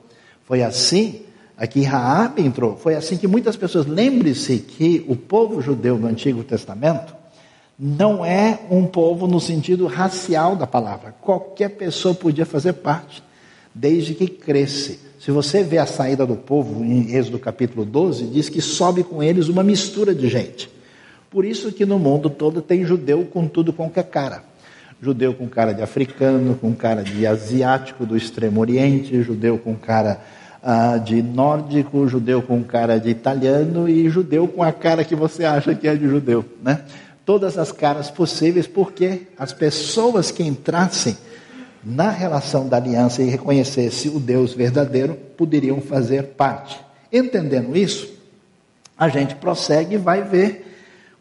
[0.44, 1.22] Foi assim
[1.70, 2.76] que Raab entrou.
[2.76, 3.86] Foi assim que muitas pessoas.
[3.86, 7.14] Lembre-se que o povo judeu no Antigo Testamento
[7.78, 11.14] não é um povo no sentido racial da palavra.
[11.20, 13.22] Qualquer pessoa podia fazer parte,
[13.74, 15.00] desde que cresce.
[15.26, 19.20] Se você vê a saída do povo em Êxodo capítulo 12, diz que sobe com
[19.20, 20.70] eles uma mistura de gente.
[21.28, 24.44] Por isso que no mundo todo tem judeu com tudo qualquer cara.
[25.02, 30.20] Judeu com cara de africano, com cara de asiático do extremo oriente, judeu com cara
[30.62, 35.44] ah, de nórdico, judeu com cara de italiano e judeu com a cara que você
[35.44, 36.82] acha que é de judeu, né?
[37.24, 41.16] Todas as caras possíveis, porque as pessoas que entrassem
[41.88, 46.80] na relação da aliança e reconhecesse o Deus verdadeiro, poderiam fazer parte.
[47.12, 48.12] Entendendo isso,
[48.98, 50.66] a gente prossegue e vai ver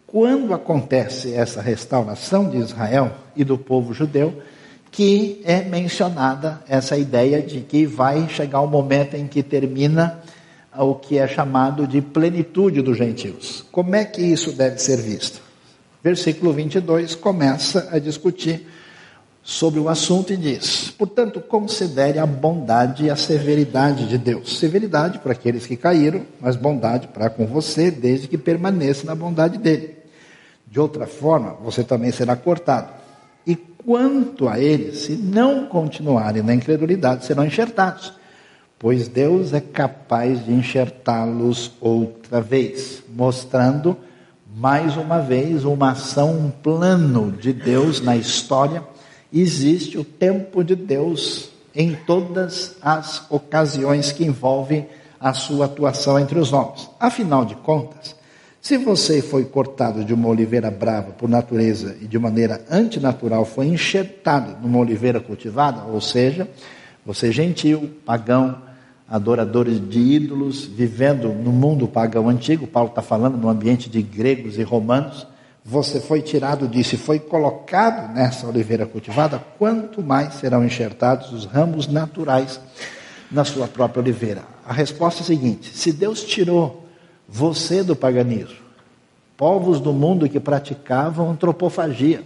[0.08, 4.42] quando acontece essa restauração de Israel e do povo judeu,
[4.90, 10.20] que é mencionada essa ideia de que vai chegar o momento em que termina
[10.76, 13.64] o que é chamado de plenitude dos gentios.
[13.72, 15.40] Como é que isso deve ser visto?
[16.04, 18.66] Versículo 22 começa a discutir
[19.46, 24.58] sobre o assunto e diz: portanto, considere a bondade e a severidade de Deus.
[24.58, 29.60] Severidade para aqueles que caíram, mas bondade para com você, desde que permaneça na bondade
[29.60, 29.96] dele.
[30.68, 32.90] De outra forma, você também será cortado.
[33.46, 38.14] E quanto a eles, se não continuarem na incredulidade, serão enxertados,
[38.80, 43.96] pois Deus é capaz de enxertá-los outra vez, mostrando
[44.58, 48.82] mais uma vez uma ação, um plano de Deus na história.
[49.38, 54.88] Existe o tempo de Deus em todas as ocasiões que envolvem
[55.20, 56.90] a sua atuação entre os homens.
[56.98, 58.16] Afinal de contas,
[58.62, 63.68] se você foi cortado de uma oliveira brava por natureza e de maneira antinatural foi
[63.68, 66.48] enxertado numa oliveira cultivada, ou seja,
[67.06, 68.62] você gentil, pagão,
[69.06, 74.58] adoradores de ídolos, vivendo no mundo pagão antigo, Paulo está falando no ambiente de gregos
[74.58, 75.28] e romanos,
[75.68, 81.46] você foi tirado disso e foi colocado nessa oliveira cultivada, quanto mais serão enxertados os
[81.46, 82.60] ramos naturais
[83.32, 84.44] na sua própria oliveira?
[84.64, 86.86] A resposta é a seguinte: se Deus tirou
[87.28, 88.60] você do paganismo,
[89.36, 92.22] povos do mundo que praticavam antropofagia,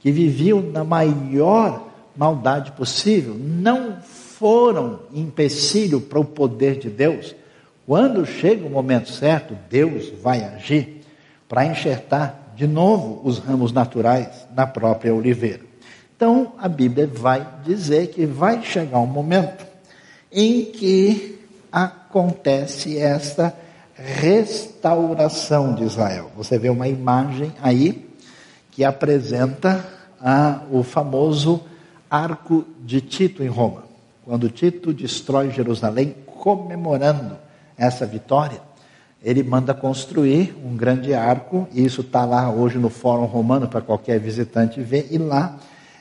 [0.00, 7.36] que viviam na maior maldade possível, não foram empecilho para o poder de Deus,
[7.86, 11.02] quando chega o momento certo, Deus vai agir
[11.48, 15.60] para enxertar de novo os ramos naturais na própria oliveira.
[16.16, 19.66] Então, a Bíblia vai dizer que vai chegar um momento
[20.30, 21.38] em que
[21.70, 23.54] acontece esta
[23.94, 26.30] restauração de Israel.
[26.36, 28.08] Você vê uma imagem aí
[28.70, 29.84] que apresenta
[30.20, 31.62] ah, o famoso
[32.10, 33.84] arco de Tito em Roma.
[34.24, 37.36] Quando Tito destrói Jerusalém, comemorando
[37.76, 38.60] essa vitória,
[39.24, 43.80] ele manda construir um grande arco, e isso está lá hoje no Fórum Romano para
[43.80, 45.56] qualquer visitante ver, e lá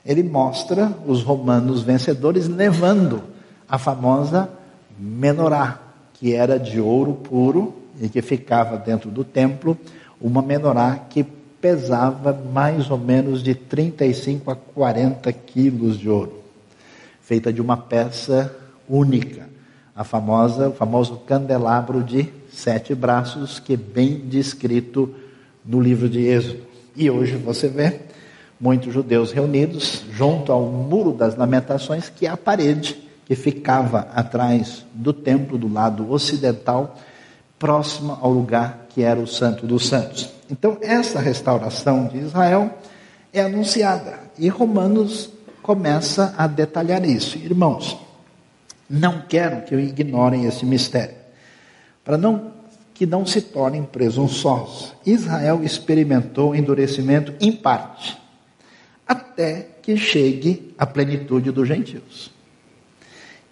[0.05, 3.23] ele mostra os romanos vencedores levando
[3.67, 4.49] a famosa
[4.99, 5.79] menorá,
[6.13, 9.77] que era de ouro puro e que ficava dentro do templo,
[10.19, 16.43] uma menorá que pesava mais ou menos de 35 a 40 quilos de ouro
[17.23, 18.53] feita de uma peça
[18.87, 19.49] única,
[19.95, 25.13] a famosa, o famoso candelabro de sete braços, que é bem descrito
[25.65, 26.59] no livro de Êxodo.
[26.95, 27.99] E hoje você vê
[28.59, 34.85] muitos judeus reunidos junto ao Muro das Lamentações, que é a parede que ficava atrás
[34.93, 36.97] do templo do lado ocidental,
[37.57, 40.29] próxima ao lugar que era o Santo dos Santos.
[40.49, 42.77] Então, essa restauração de Israel
[43.33, 44.19] é anunciada.
[44.37, 45.29] E Romanos
[45.61, 47.37] começa a detalhar isso.
[47.37, 47.97] Irmãos,
[48.89, 51.15] não quero que ignorem esse mistério,
[52.03, 52.51] para não
[52.93, 54.93] que não se tornem presunçosos.
[55.05, 58.17] Israel experimentou endurecimento em parte,
[59.07, 62.31] até que chegue a plenitude dos gentios.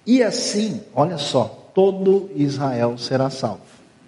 [0.06, 3.62] E assim, olha só, todo Israel será salvo.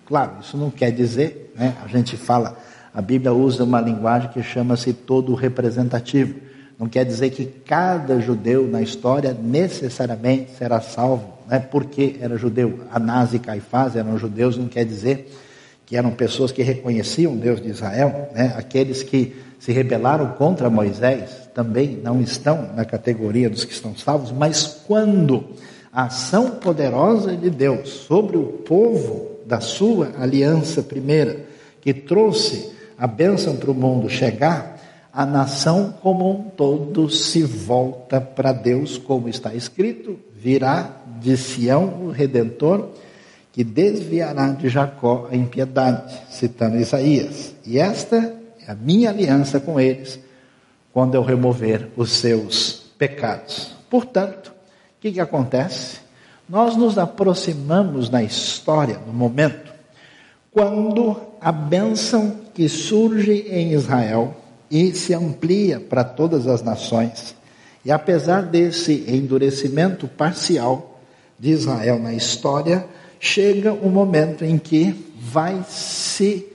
[0.06, 1.76] Claro, isso não quer dizer, né?
[1.84, 2.58] A gente fala,
[2.94, 6.40] a Bíblia usa uma linguagem que chama-se todo representativo.
[6.84, 11.58] Não quer dizer que cada judeu na história necessariamente será salvo, né?
[11.58, 12.82] porque era judeu.
[12.92, 15.32] Anás e Caifás eram judeus, não quer dizer
[15.86, 18.28] que eram pessoas que reconheciam Deus de Israel.
[18.36, 18.54] Né?
[18.58, 24.34] Aqueles que se rebelaram contra Moisés também não estão na categoria dos que estão salvos,
[24.34, 25.52] mas quando
[25.90, 31.46] a ação poderosa de Deus sobre o povo da sua aliança primeira,
[31.80, 34.74] que trouxe a bênção para o mundo chegar,
[35.14, 40.90] a nação como um todo se volta para Deus, como está escrito: virá
[41.22, 42.90] de Sião o redentor,
[43.52, 47.54] que desviará de Jacó a impiedade, citando Isaías.
[47.64, 48.36] E esta
[48.68, 50.20] é a minha aliança com eles,
[50.92, 53.72] quando eu remover os seus pecados.
[53.92, 56.00] Portanto, o que, que acontece?
[56.50, 59.72] Nós nos aproximamos na história, no momento,
[60.52, 64.36] quando a bênção que surge em Israel
[64.74, 67.36] e se amplia para todas as nações.
[67.86, 71.00] E apesar desse endurecimento parcial
[71.38, 72.88] de Israel na história,
[73.20, 76.48] chega um momento em que vai se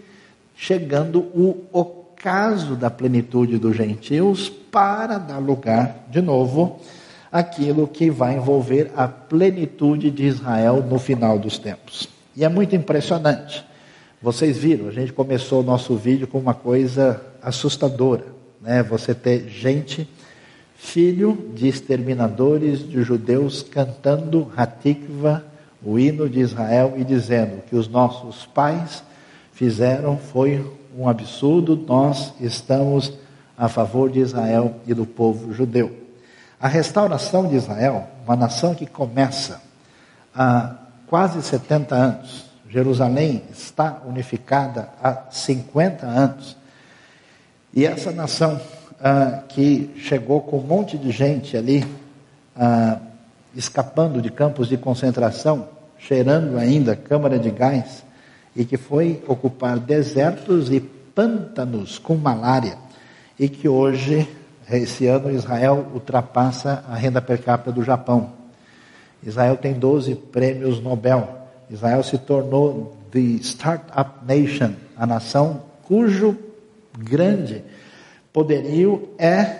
[0.56, 6.80] chegando o ocaso da plenitude dos gentios para dar lugar, de novo,
[7.30, 12.08] aquilo que vai envolver a plenitude de Israel no final dos tempos.
[12.34, 13.64] E é muito impressionante.
[14.20, 18.26] Vocês viram, a gente começou o nosso vídeo com uma coisa assustadora,
[18.60, 18.82] né?
[18.82, 20.08] Você ter gente,
[20.76, 25.44] filho de exterminadores de judeus, cantando Hatikva,
[25.82, 29.02] o hino de Israel, e dizendo que os nossos pais
[29.52, 30.64] fizeram foi
[30.96, 33.12] um absurdo, nós estamos
[33.56, 35.96] a favor de Israel e do povo judeu.
[36.60, 39.60] A restauração de Israel, uma nação que começa
[40.34, 40.74] há
[41.06, 46.57] quase 70 anos, Jerusalém está unificada há 50 anos,
[47.78, 48.60] E essa nação
[49.00, 51.86] ah, que chegou com um monte de gente ali,
[52.56, 52.98] ah,
[53.54, 58.02] escapando de campos de concentração, cheirando ainda câmara de gás,
[58.56, 62.76] e que foi ocupar desertos e pântanos com malária,
[63.38, 64.28] e que hoje,
[64.68, 68.32] esse ano, Israel ultrapassa a renda per capita do Japão.
[69.22, 71.46] Israel tem 12 prêmios Nobel.
[71.70, 76.47] Israel se tornou the Startup Nation, a nação cujo
[76.98, 77.62] grande
[78.32, 79.58] poderio é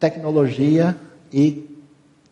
[0.00, 0.96] tecnologia
[1.32, 1.76] e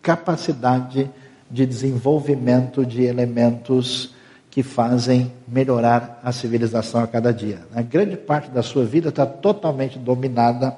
[0.03, 1.11] capacidade
[1.51, 4.15] de desenvolvimento de elementos
[4.51, 7.61] que fazem melhorar a civilização a cada dia.
[7.75, 10.75] A grande parte da sua vida está totalmente dominada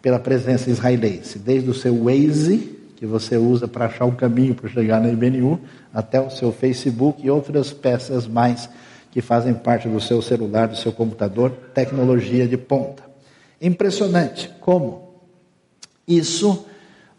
[0.00, 4.68] pela presença israelense, desde o seu Waze, que você usa para achar o caminho para
[4.68, 5.60] chegar na IBNU,
[5.92, 8.68] até o seu Facebook e outras peças mais
[9.10, 13.05] que fazem parte do seu celular, do seu computador, tecnologia de ponta.
[13.60, 15.22] Impressionante como
[16.06, 16.66] isso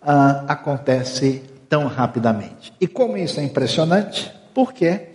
[0.02, 2.74] ah, acontece tão rapidamente.
[2.80, 4.32] E como isso é impressionante?
[4.54, 5.08] Porque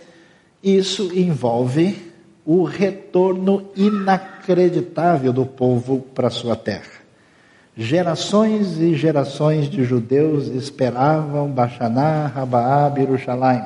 [0.61, 2.13] isso envolve
[2.45, 7.03] o retorno inacreditável do povo para sua terra.
[7.75, 13.63] Gerações e gerações de judeus esperavam Bachaná, Rabaab, Yerushalayim,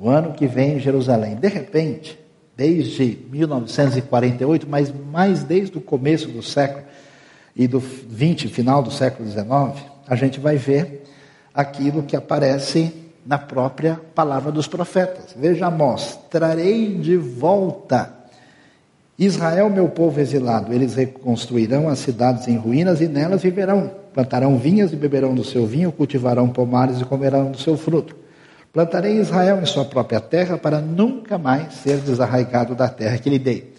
[0.00, 1.36] o ano que vem em Jerusalém.
[1.36, 2.18] De repente,
[2.56, 6.84] desde 1948, mas mais desde o começo do século
[7.54, 11.04] e do 20, final do século 19, a gente vai ver
[11.54, 12.92] aquilo que aparece
[13.24, 15.34] na própria palavra dos profetas.
[15.36, 18.22] Veja Amós: trarei de volta
[19.18, 20.72] Israel, meu povo exilado.
[20.72, 23.90] Eles reconstruirão as cidades em ruínas e nelas viverão.
[24.12, 28.16] Plantarão vinhas e beberão do seu vinho, cultivarão pomares e comerão do seu fruto.
[28.72, 33.38] Plantarei Israel em sua própria terra para nunca mais ser desarraigado da terra que lhe
[33.38, 33.74] dei.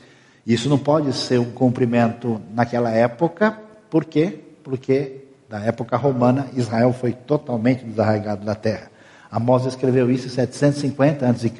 [0.45, 3.57] Isso não pode ser um cumprimento naquela época,
[3.89, 4.39] por quê?
[4.63, 8.91] Porque na época romana Israel foi totalmente desarraigado da terra.
[9.31, 11.51] Amós escreveu isso em 750 a.C.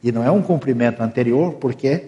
[0.00, 2.04] E não é um cumprimento anterior, porque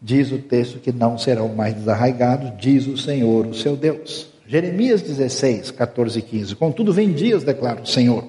[0.00, 4.28] diz o texto que não serão mais desarraigados, diz o Senhor, o seu Deus.
[4.46, 6.54] Jeremias 16, 14 e 15.
[6.54, 8.24] Contudo, vem dias, declara o Senhor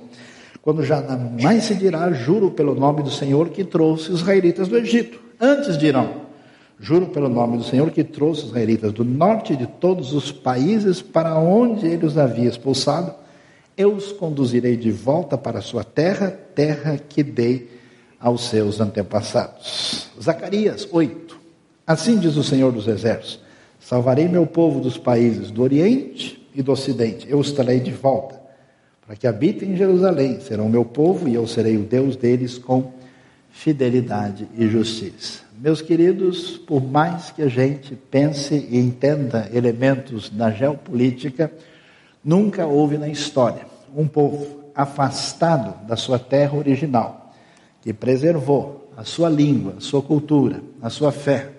[0.62, 1.02] quando já
[1.42, 5.20] mais se dirá, juro pelo nome do Senhor que trouxe os israelitas do Egito.
[5.40, 6.22] Antes dirão,
[6.80, 11.02] juro pelo nome do Senhor que trouxe os israelitas do norte de todos os países
[11.02, 13.12] para onde ele os havia expulsado,
[13.76, 17.68] eu os conduzirei de volta para a sua terra, terra que dei
[18.20, 20.10] aos seus antepassados.
[20.22, 21.40] Zacarias 8.
[21.88, 23.40] Assim diz o Senhor dos Exércitos:
[23.80, 28.41] Salvarei meu povo dos países do Oriente e do Ocidente, eu os trarei de volta
[29.12, 32.94] para que habitem em Jerusalém, serão meu povo e eu serei o Deus deles com
[33.50, 35.42] fidelidade e justiça.
[35.60, 41.52] Meus queridos, por mais que a gente pense e entenda elementos da geopolítica,
[42.24, 47.34] nunca houve na história um povo afastado da sua terra original,
[47.82, 51.50] que preservou a sua língua, a sua cultura, a sua fé,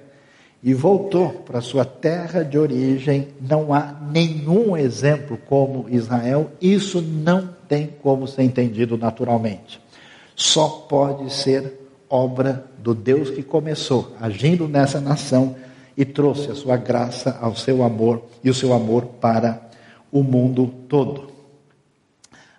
[0.63, 7.49] e voltou para sua terra de origem, não há nenhum exemplo como Israel, isso não
[7.69, 9.81] tem como ser entendido naturalmente.
[10.37, 15.57] Só pode ser obra do Deus que começou agindo nessa nação
[15.97, 19.61] e trouxe a sua graça ao seu amor e o seu amor para
[20.13, 21.31] o mundo todo.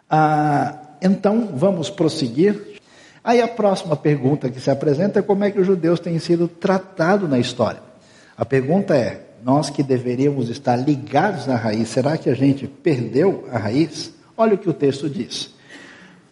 [0.09, 2.79] Ah, então, vamos prosseguir.
[3.23, 6.47] Aí a próxima pergunta que se apresenta é como é que os judeus têm sido
[6.47, 7.92] tratados na história.
[8.37, 13.47] A pergunta é: nós que deveríamos estar ligados na raiz, será que a gente perdeu
[13.51, 14.13] a raiz?
[14.35, 15.53] Olha o que o texto diz.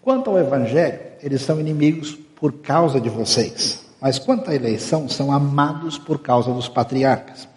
[0.01, 5.31] Quanto ao evangelho, eles são inimigos por causa de vocês, mas quanto à eleição, são
[5.31, 7.47] amados por causa dos patriarcas.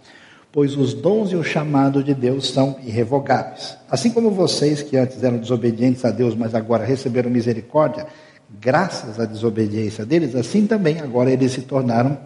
[0.53, 3.76] Pois os dons e o chamado de Deus são irrevogáveis.
[3.90, 8.07] Assim como vocês que antes eram desobedientes a Deus, mas agora receberam misericórdia,
[8.61, 12.18] graças à desobediência deles, assim também agora eles se tornaram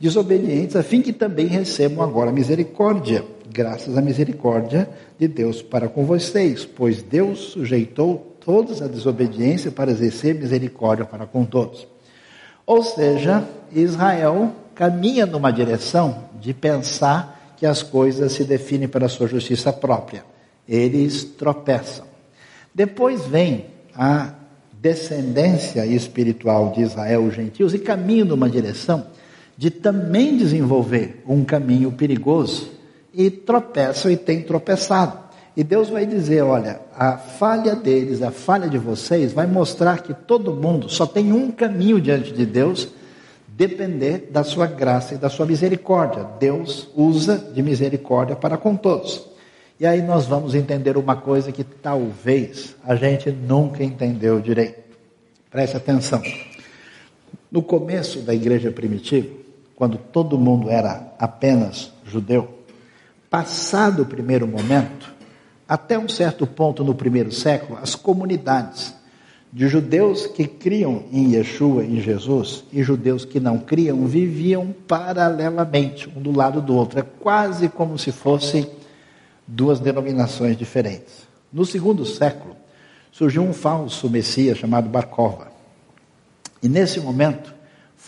[0.00, 4.88] desobedientes, a fim que também recebam agora misericórdia, graças à misericórdia
[5.18, 11.26] de Deus para com vocês, pois Deus sujeitou todos a desobediência para exercer misericórdia para
[11.26, 11.86] com todos.
[12.64, 19.26] Ou seja, Israel caminha numa direção de pensar que as coisas se definem pela sua
[19.26, 20.24] justiça própria.
[20.68, 22.06] Eles tropeçam.
[22.72, 24.34] Depois vem a
[24.80, 29.06] descendência espiritual de Israel, os gentios, e caminham numa direção
[29.58, 32.70] de também desenvolver um caminho perigoso
[33.12, 35.18] e tropeçam e têm tropeçado.
[35.56, 40.14] E Deus vai dizer: olha, a falha deles, a falha de vocês, vai mostrar que
[40.14, 42.88] todo mundo só tem um caminho diante de Deus,
[43.48, 46.24] depender da sua graça e da sua misericórdia.
[46.38, 49.26] Deus usa de misericórdia para com todos.
[49.80, 54.78] E aí nós vamos entender uma coisa que talvez a gente nunca entendeu direito.
[55.50, 56.22] Preste atenção.
[57.50, 59.47] No começo da igreja primitiva,
[59.78, 62.64] quando todo mundo era apenas judeu,
[63.30, 65.14] passado o primeiro momento,
[65.68, 68.92] até um certo ponto no primeiro século, as comunidades
[69.52, 76.08] de judeus que criam em Yeshua, em Jesus, e judeus que não criam, viviam paralelamente,
[76.08, 76.98] um do lado do outro.
[76.98, 78.68] É quase como se fossem
[79.46, 81.28] duas denominações diferentes.
[81.52, 82.56] No segundo século,
[83.12, 85.52] surgiu um falso Messias chamado Barcova.
[86.60, 87.54] E nesse momento,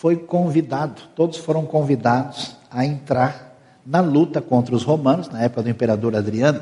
[0.01, 5.69] foi convidado, todos foram convidados a entrar na luta contra os romanos, na época do
[5.69, 6.59] imperador Adriano,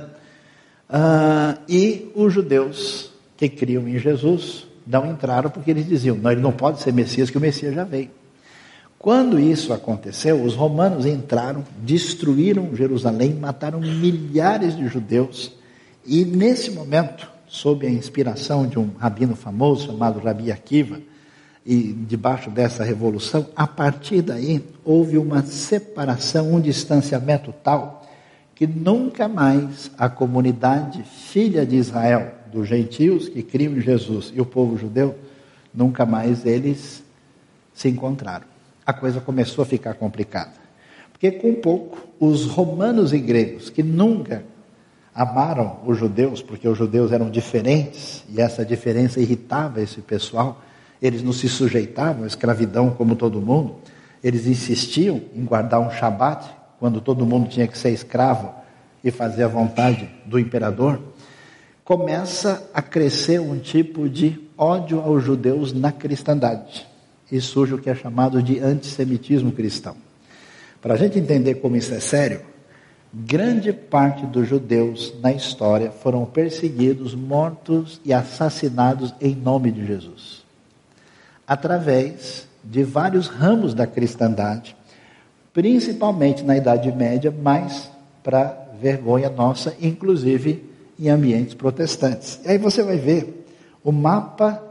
[0.90, 6.42] uh, e os judeus que criam em Jesus não entraram porque eles diziam: não, ele
[6.42, 8.10] não pode ser Messias, que o Messias já veio.
[8.98, 15.54] Quando isso aconteceu, os romanos entraram, destruíram Jerusalém, mataram milhares de judeus,
[16.06, 21.00] e nesse momento, sob a inspiração de um rabino famoso chamado Rabi Akiva,
[21.70, 28.10] e debaixo dessa revolução, a partir daí houve uma separação, um distanciamento tal
[28.56, 34.42] que nunca mais a comunidade filha de Israel dos gentios que criam em Jesus e
[34.42, 35.14] o povo judeu,
[35.72, 37.04] nunca mais eles
[37.72, 38.48] se encontraram.
[38.84, 40.54] A coisa começou a ficar complicada.
[41.12, 44.44] Porque com pouco, os romanos e gregos, que nunca
[45.14, 50.64] amaram os judeus, porque os judeus eram diferentes, e essa diferença irritava esse pessoal,
[51.02, 53.76] eles não se sujeitavam à escravidão como todo mundo,
[54.24, 56.46] eles insistiam em guardar um shabat,
[56.80, 58.54] quando todo mundo tinha que ser escravo
[59.04, 61.00] e fazer a vontade do imperador
[61.90, 66.86] começa a crescer um tipo de ódio aos judeus na cristandade.
[67.32, 69.98] E surge o que é chamado de antissemitismo cristão.
[70.80, 72.42] Para a gente entender como isso é sério,
[73.12, 80.39] grande parte dos judeus na história foram perseguidos, mortos e assassinados em nome de Jesus.
[81.50, 84.76] Através de vários ramos da cristandade,
[85.52, 87.90] principalmente na Idade Média, mas
[88.24, 90.64] para vergonha nossa, inclusive
[91.00, 92.40] em ambientes protestantes.
[92.46, 93.48] E aí você vai ver
[93.84, 94.64] o mapa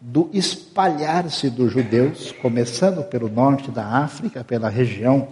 [0.00, 5.26] do espalhar-se dos judeus, começando pelo norte da África, pela região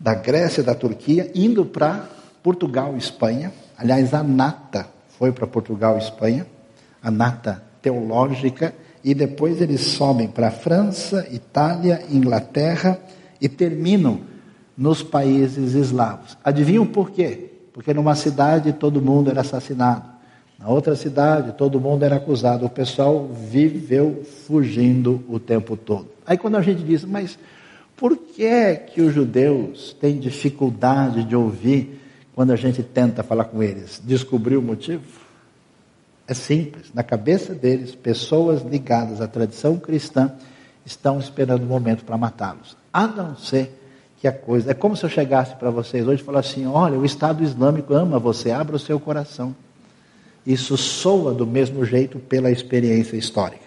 [0.00, 2.08] da Grécia, da Turquia, indo para
[2.42, 3.52] Portugal e Espanha.
[3.76, 4.86] Aliás, a nata
[5.18, 6.46] foi para Portugal e Espanha,
[7.02, 8.74] a nata teológica,
[9.04, 12.98] e depois eles sobem para França, Itália, Inglaterra
[13.40, 14.20] e terminam
[14.76, 16.36] nos países eslavos.
[16.44, 17.52] Adivinham por quê?
[17.72, 20.04] porque numa cidade todo mundo era assassinado,
[20.58, 26.08] na outra cidade todo mundo era acusado, o pessoal viveu fugindo o tempo todo.
[26.26, 27.38] Aí quando a gente diz, mas
[27.96, 32.00] por que que os judeus têm dificuldade de ouvir
[32.34, 34.00] quando a gente tenta falar com eles?
[34.04, 35.21] Descobrir o motivo?
[36.32, 40.32] É simples, na cabeça deles, pessoas ligadas à tradição cristã
[40.82, 43.78] estão esperando o momento para matá-los, a não ser
[44.18, 44.70] que a coisa.
[44.70, 47.92] É como se eu chegasse para vocês hoje e falasse assim: olha, o Estado Islâmico
[47.92, 49.54] ama você, abra o seu coração.
[50.46, 53.66] Isso soa do mesmo jeito pela experiência histórica.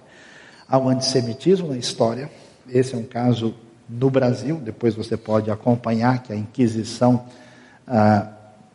[0.67, 2.31] Há um antissemitismo na história,
[2.67, 3.53] esse é um caso
[3.87, 7.27] no Brasil, depois você pode acompanhar que a Inquisição
[7.85, 8.27] ah,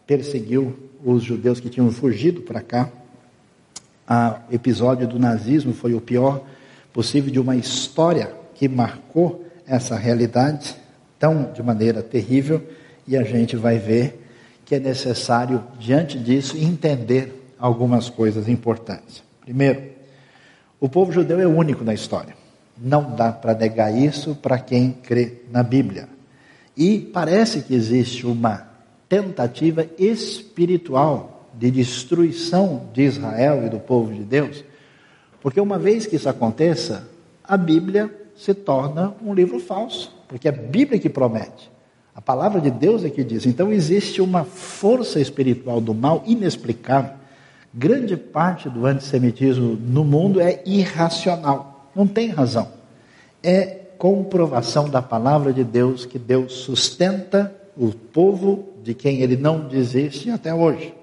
[0.07, 2.89] perseguiu os judeus que tinham fugido para cá.
[4.11, 6.43] O episódio do nazismo foi o pior
[6.93, 10.75] possível de uma história que marcou essa realidade
[11.17, 12.61] tão de maneira terrível,
[13.07, 14.27] e a gente vai ver
[14.65, 19.23] que é necessário, diante disso, entender algumas coisas importantes.
[19.43, 19.83] Primeiro,
[20.81, 22.35] o povo judeu é único na história.
[22.77, 26.09] Não dá para negar isso para quem crê na Bíblia.
[26.77, 28.67] E parece que existe uma
[29.09, 34.65] tentativa espiritual de destruição de Israel e do povo de Deus,
[35.41, 37.09] porque uma vez que isso aconteça,
[37.45, 41.69] a Bíblia se torna um livro falso porque é a Bíblia que promete.
[42.15, 43.47] A palavra de Deus é que diz.
[43.47, 47.15] Então existe uma força espiritual do mal inexplicável.
[47.75, 52.69] Grande parte do antissemitismo no mundo é irracional, não tem razão.
[53.43, 53.63] É
[53.99, 60.31] comprovação da palavra de Deus que Deus sustenta o povo de quem ele não desiste
[60.31, 60.95] até hoje.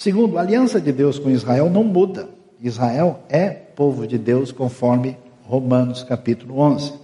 [0.00, 2.26] Segundo, a aliança de Deus com Israel não muda.
[2.58, 6.94] Israel é povo de Deus conforme Romanos capítulo 11.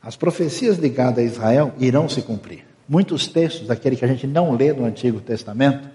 [0.00, 2.64] As profecias ligadas a Israel irão se cumprir.
[2.88, 5.86] Muitos textos, daquele que a gente não lê no Antigo Testamento,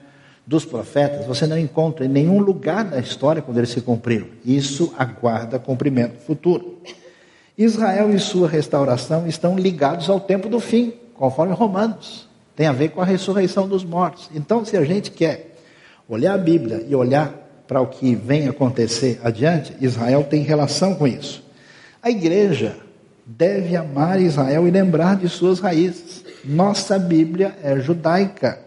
[0.46, 4.28] dos profetas, você não encontra em nenhum lugar da história quando eles se cumpriram.
[4.46, 6.78] Isso aguarda cumprimento futuro.
[7.58, 12.30] Israel e sua restauração estão ligados ao tempo do fim, conforme Romanos.
[12.56, 14.30] Tem a ver com a ressurreição dos mortos.
[14.36, 15.57] Então, se a gente quer
[16.08, 17.34] olhar a Bíblia e olhar
[17.68, 21.44] para o que vem acontecer adiante, Israel tem relação com isso.
[22.02, 22.78] A igreja
[23.26, 26.24] deve amar Israel e lembrar de suas raízes.
[26.46, 28.60] Nossa Bíblia é judaica.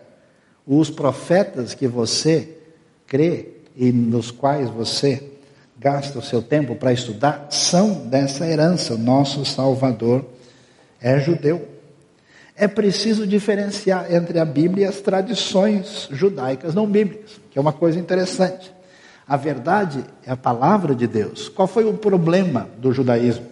[0.66, 2.56] Os profetas que você
[3.06, 5.30] crê e nos quais você
[5.78, 8.94] gasta o seu tempo para estudar são dessa herança.
[8.94, 10.26] O nosso Salvador
[11.00, 11.66] é judeu.
[12.60, 17.72] É preciso diferenciar entre a Bíblia e as tradições judaicas não bíblicas, que é uma
[17.72, 18.70] coisa interessante.
[19.26, 21.48] A verdade é a palavra de Deus.
[21.48, 23.46] Qual foi o problema do judaísmo?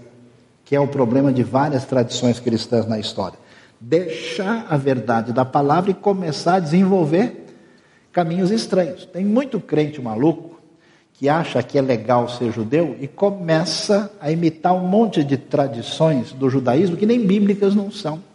[0.63, 3.39] Que é o problema de várias tradições cristãs na história.
[3.81, 7.47] Deixar a verdade da palavra e começar a desenvolver
[8.13, 9.07] caminhos estranhos.
[9.07, 10.61] Tem muito crente maluco
[11.15, 16.31] que acha que é legal ser judeu e começa a imitar um monte de tradições
[16.31, 18.28] do judaísmo que nem bíblicas não são.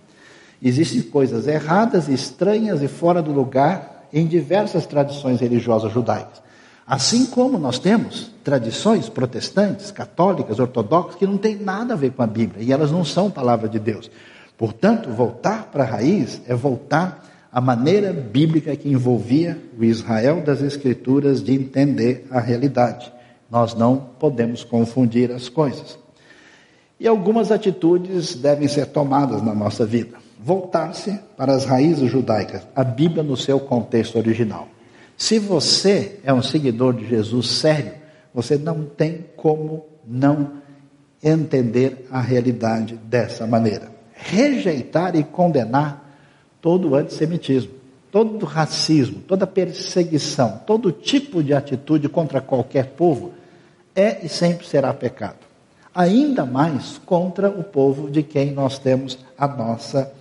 [0.64, 6.42] Existem coisas erradas, estranhas e fora do lugar em diversas tradições religiosas judaicas.
[6.88, 12.24] Assim como nós temos tradições protestantes, católicas, ortodoxas, que não têm nada a ver com
[12.24, 14.10] a Bíblia, e elas não são palavra de Deus.
[14.58, 20.62] Portanto, voltar para a raiz é voltar à maneira bíblica que envolvia o Israel das
[20.62, 23.12] Escrituras de entender a realidade.
[23.52, 25.98] Nós não podemos confundir as coisas.
[26.98, 30.23] E algumas atitudes devem ser tomadas na nossa vida.
[30.40, 34.68] Voltar-se para as raízes judaicas, a Bíblia no seu contexto original.
[35.18, 37.94] Se você é um seguidor de Jesus sério,
[38.34, 40.64] você não tem como não
[41.24, 43.92] entender a realidade dessa maneira.
[44.14, 46.04] Rejeitar e condenar
[46.62, 47.72] todo o antissemitismo,
[48.12, 53.34] todo o racismo, toda perseguição, todo tipo de atitude contra qualquer povo
[53.96, 55.38] é e sempre será pecado.
[55.96, 60.12] Ainda mais contra o povo de quem nós temos a nossa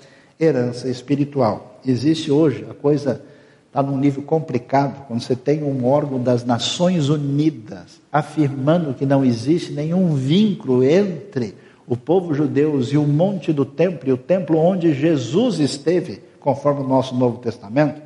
[0.44, 1.78] herança espiritual.
[1.86, 3.22] Existe hoje a coisa
[3.66, 9.24] está num nível complicado, quando você tem um órgão das Nações Unidas afirmando que não
[9.24, 11.54] existe nenhum vínculo entre
[11.86, 16.82] o povo judeu e o monte do templo, e o templo onde Jesus esteve, conforme
[16.82, 18.02] o nosso Novo Testamento,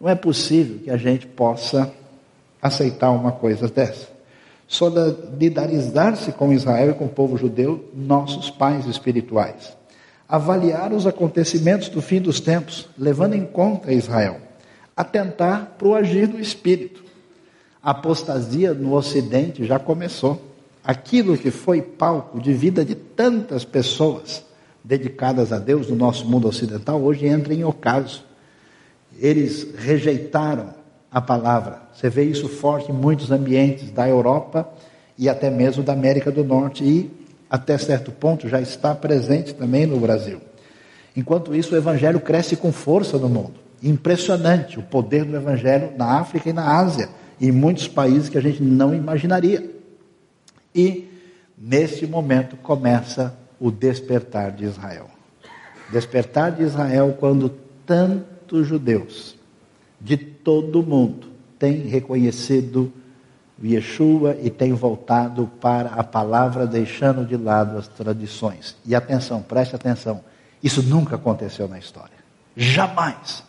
[0.00, 1.92] não é possível que a gente possa
[2.60, 4.08] aceitar uma coisa dessa.
[4.66, 9.77] Solidarizar-se com Israel e com o povo judeu, nossos pais espirituais.
[10.28, 14.48] Avaliar os acontecimentos do fim dos tempos, levando em conta Israel
[14.98, 17.04] atentar para o agir do Espírito.
[17.80, 20.42] A apostasia no Ocidente já começou.
[20.82, 24.44] Aquilo que foi palco de vida de tantas pessoas
[24.82, 28.24] dedicadas a Deus no nosso mundo ocidental, hoje entra em ocaso.
[29.20, 30.74] Eles rejeitaram
[31.12, 31.82] a palavra.
[31.94, 34.68] Você vê isso forte em muitos ambientes da Europa
[35.16, 37.08] e até mesmo da América do Norte e,
[37.50, 40.40] até certo ponto, já está presente também no Brasil.
[41.16, 43.54] Enquanto isso, o Evangelho cresce com força no mundo.
[43.82, 47.08] Impressionante o poder do Evangelho na África e na Ásia,
[47.40, 49.70] e em muitos países que a gente não imaginaria.
[50.74, 51.08] E,
[51.56, 55.08] neste momento, começa o despertar de Israel.
[55.90, 57.48] Despertar de Israel quando
[57.86, 59.36] tantos judeus
[60.00, 61.28] de todo o mundo
[61.58, 62.92] têm reconhecido
[63.62, 68.76] Yeshua e têm voltado para a palavra, deixando de lado as tradições.
[68.86, 70.20] E atenção, preste atenção,
[70.62, 72.16] isso nunca aconteceu na história.
[72.56, 73.42] Jamais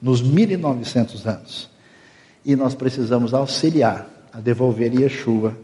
[0.00, 1.70] nos 1900 anos.
[2.44, 5.56] E nós precisamos auxiliar a devolver Yeshua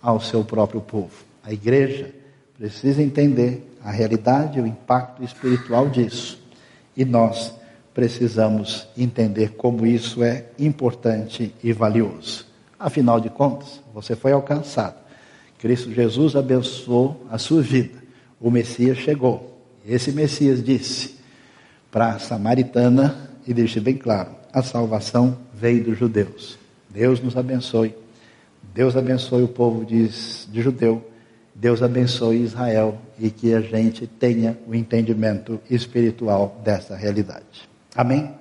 [0.00, 1.24] ao seu próprio povo.
[1.42, 2.14] A igreja
[2.56, 6.40] precisa entender a realidade e o impacto espiritual disso.
[6.96, 7.52] E nós
[7.92, 12.49] precisamos entender como isso é importante e valioso.
[12.80, 14.96] Afinal de contas, você foi alcançado.
[15.58, 17.98] Cristo Jesus abençoou a sua vida.
[18.40, 19.62] O Messias chegou.
[19.86, 21.16] Esse Messias disse
[21.92, 26.58] para a samaritana e deixe bem claro: a salvação veio dos judeus.
[26.88, 27.94] Deus nos abençoe.
[28.72, 31.06] Deus abençoe o povo de, de judeu.
[31.54, 37.68] Deus abençoe Israel e que a gente tenha o entendimento espiritual dessa realidade.
[37.94, 38.39] Amém?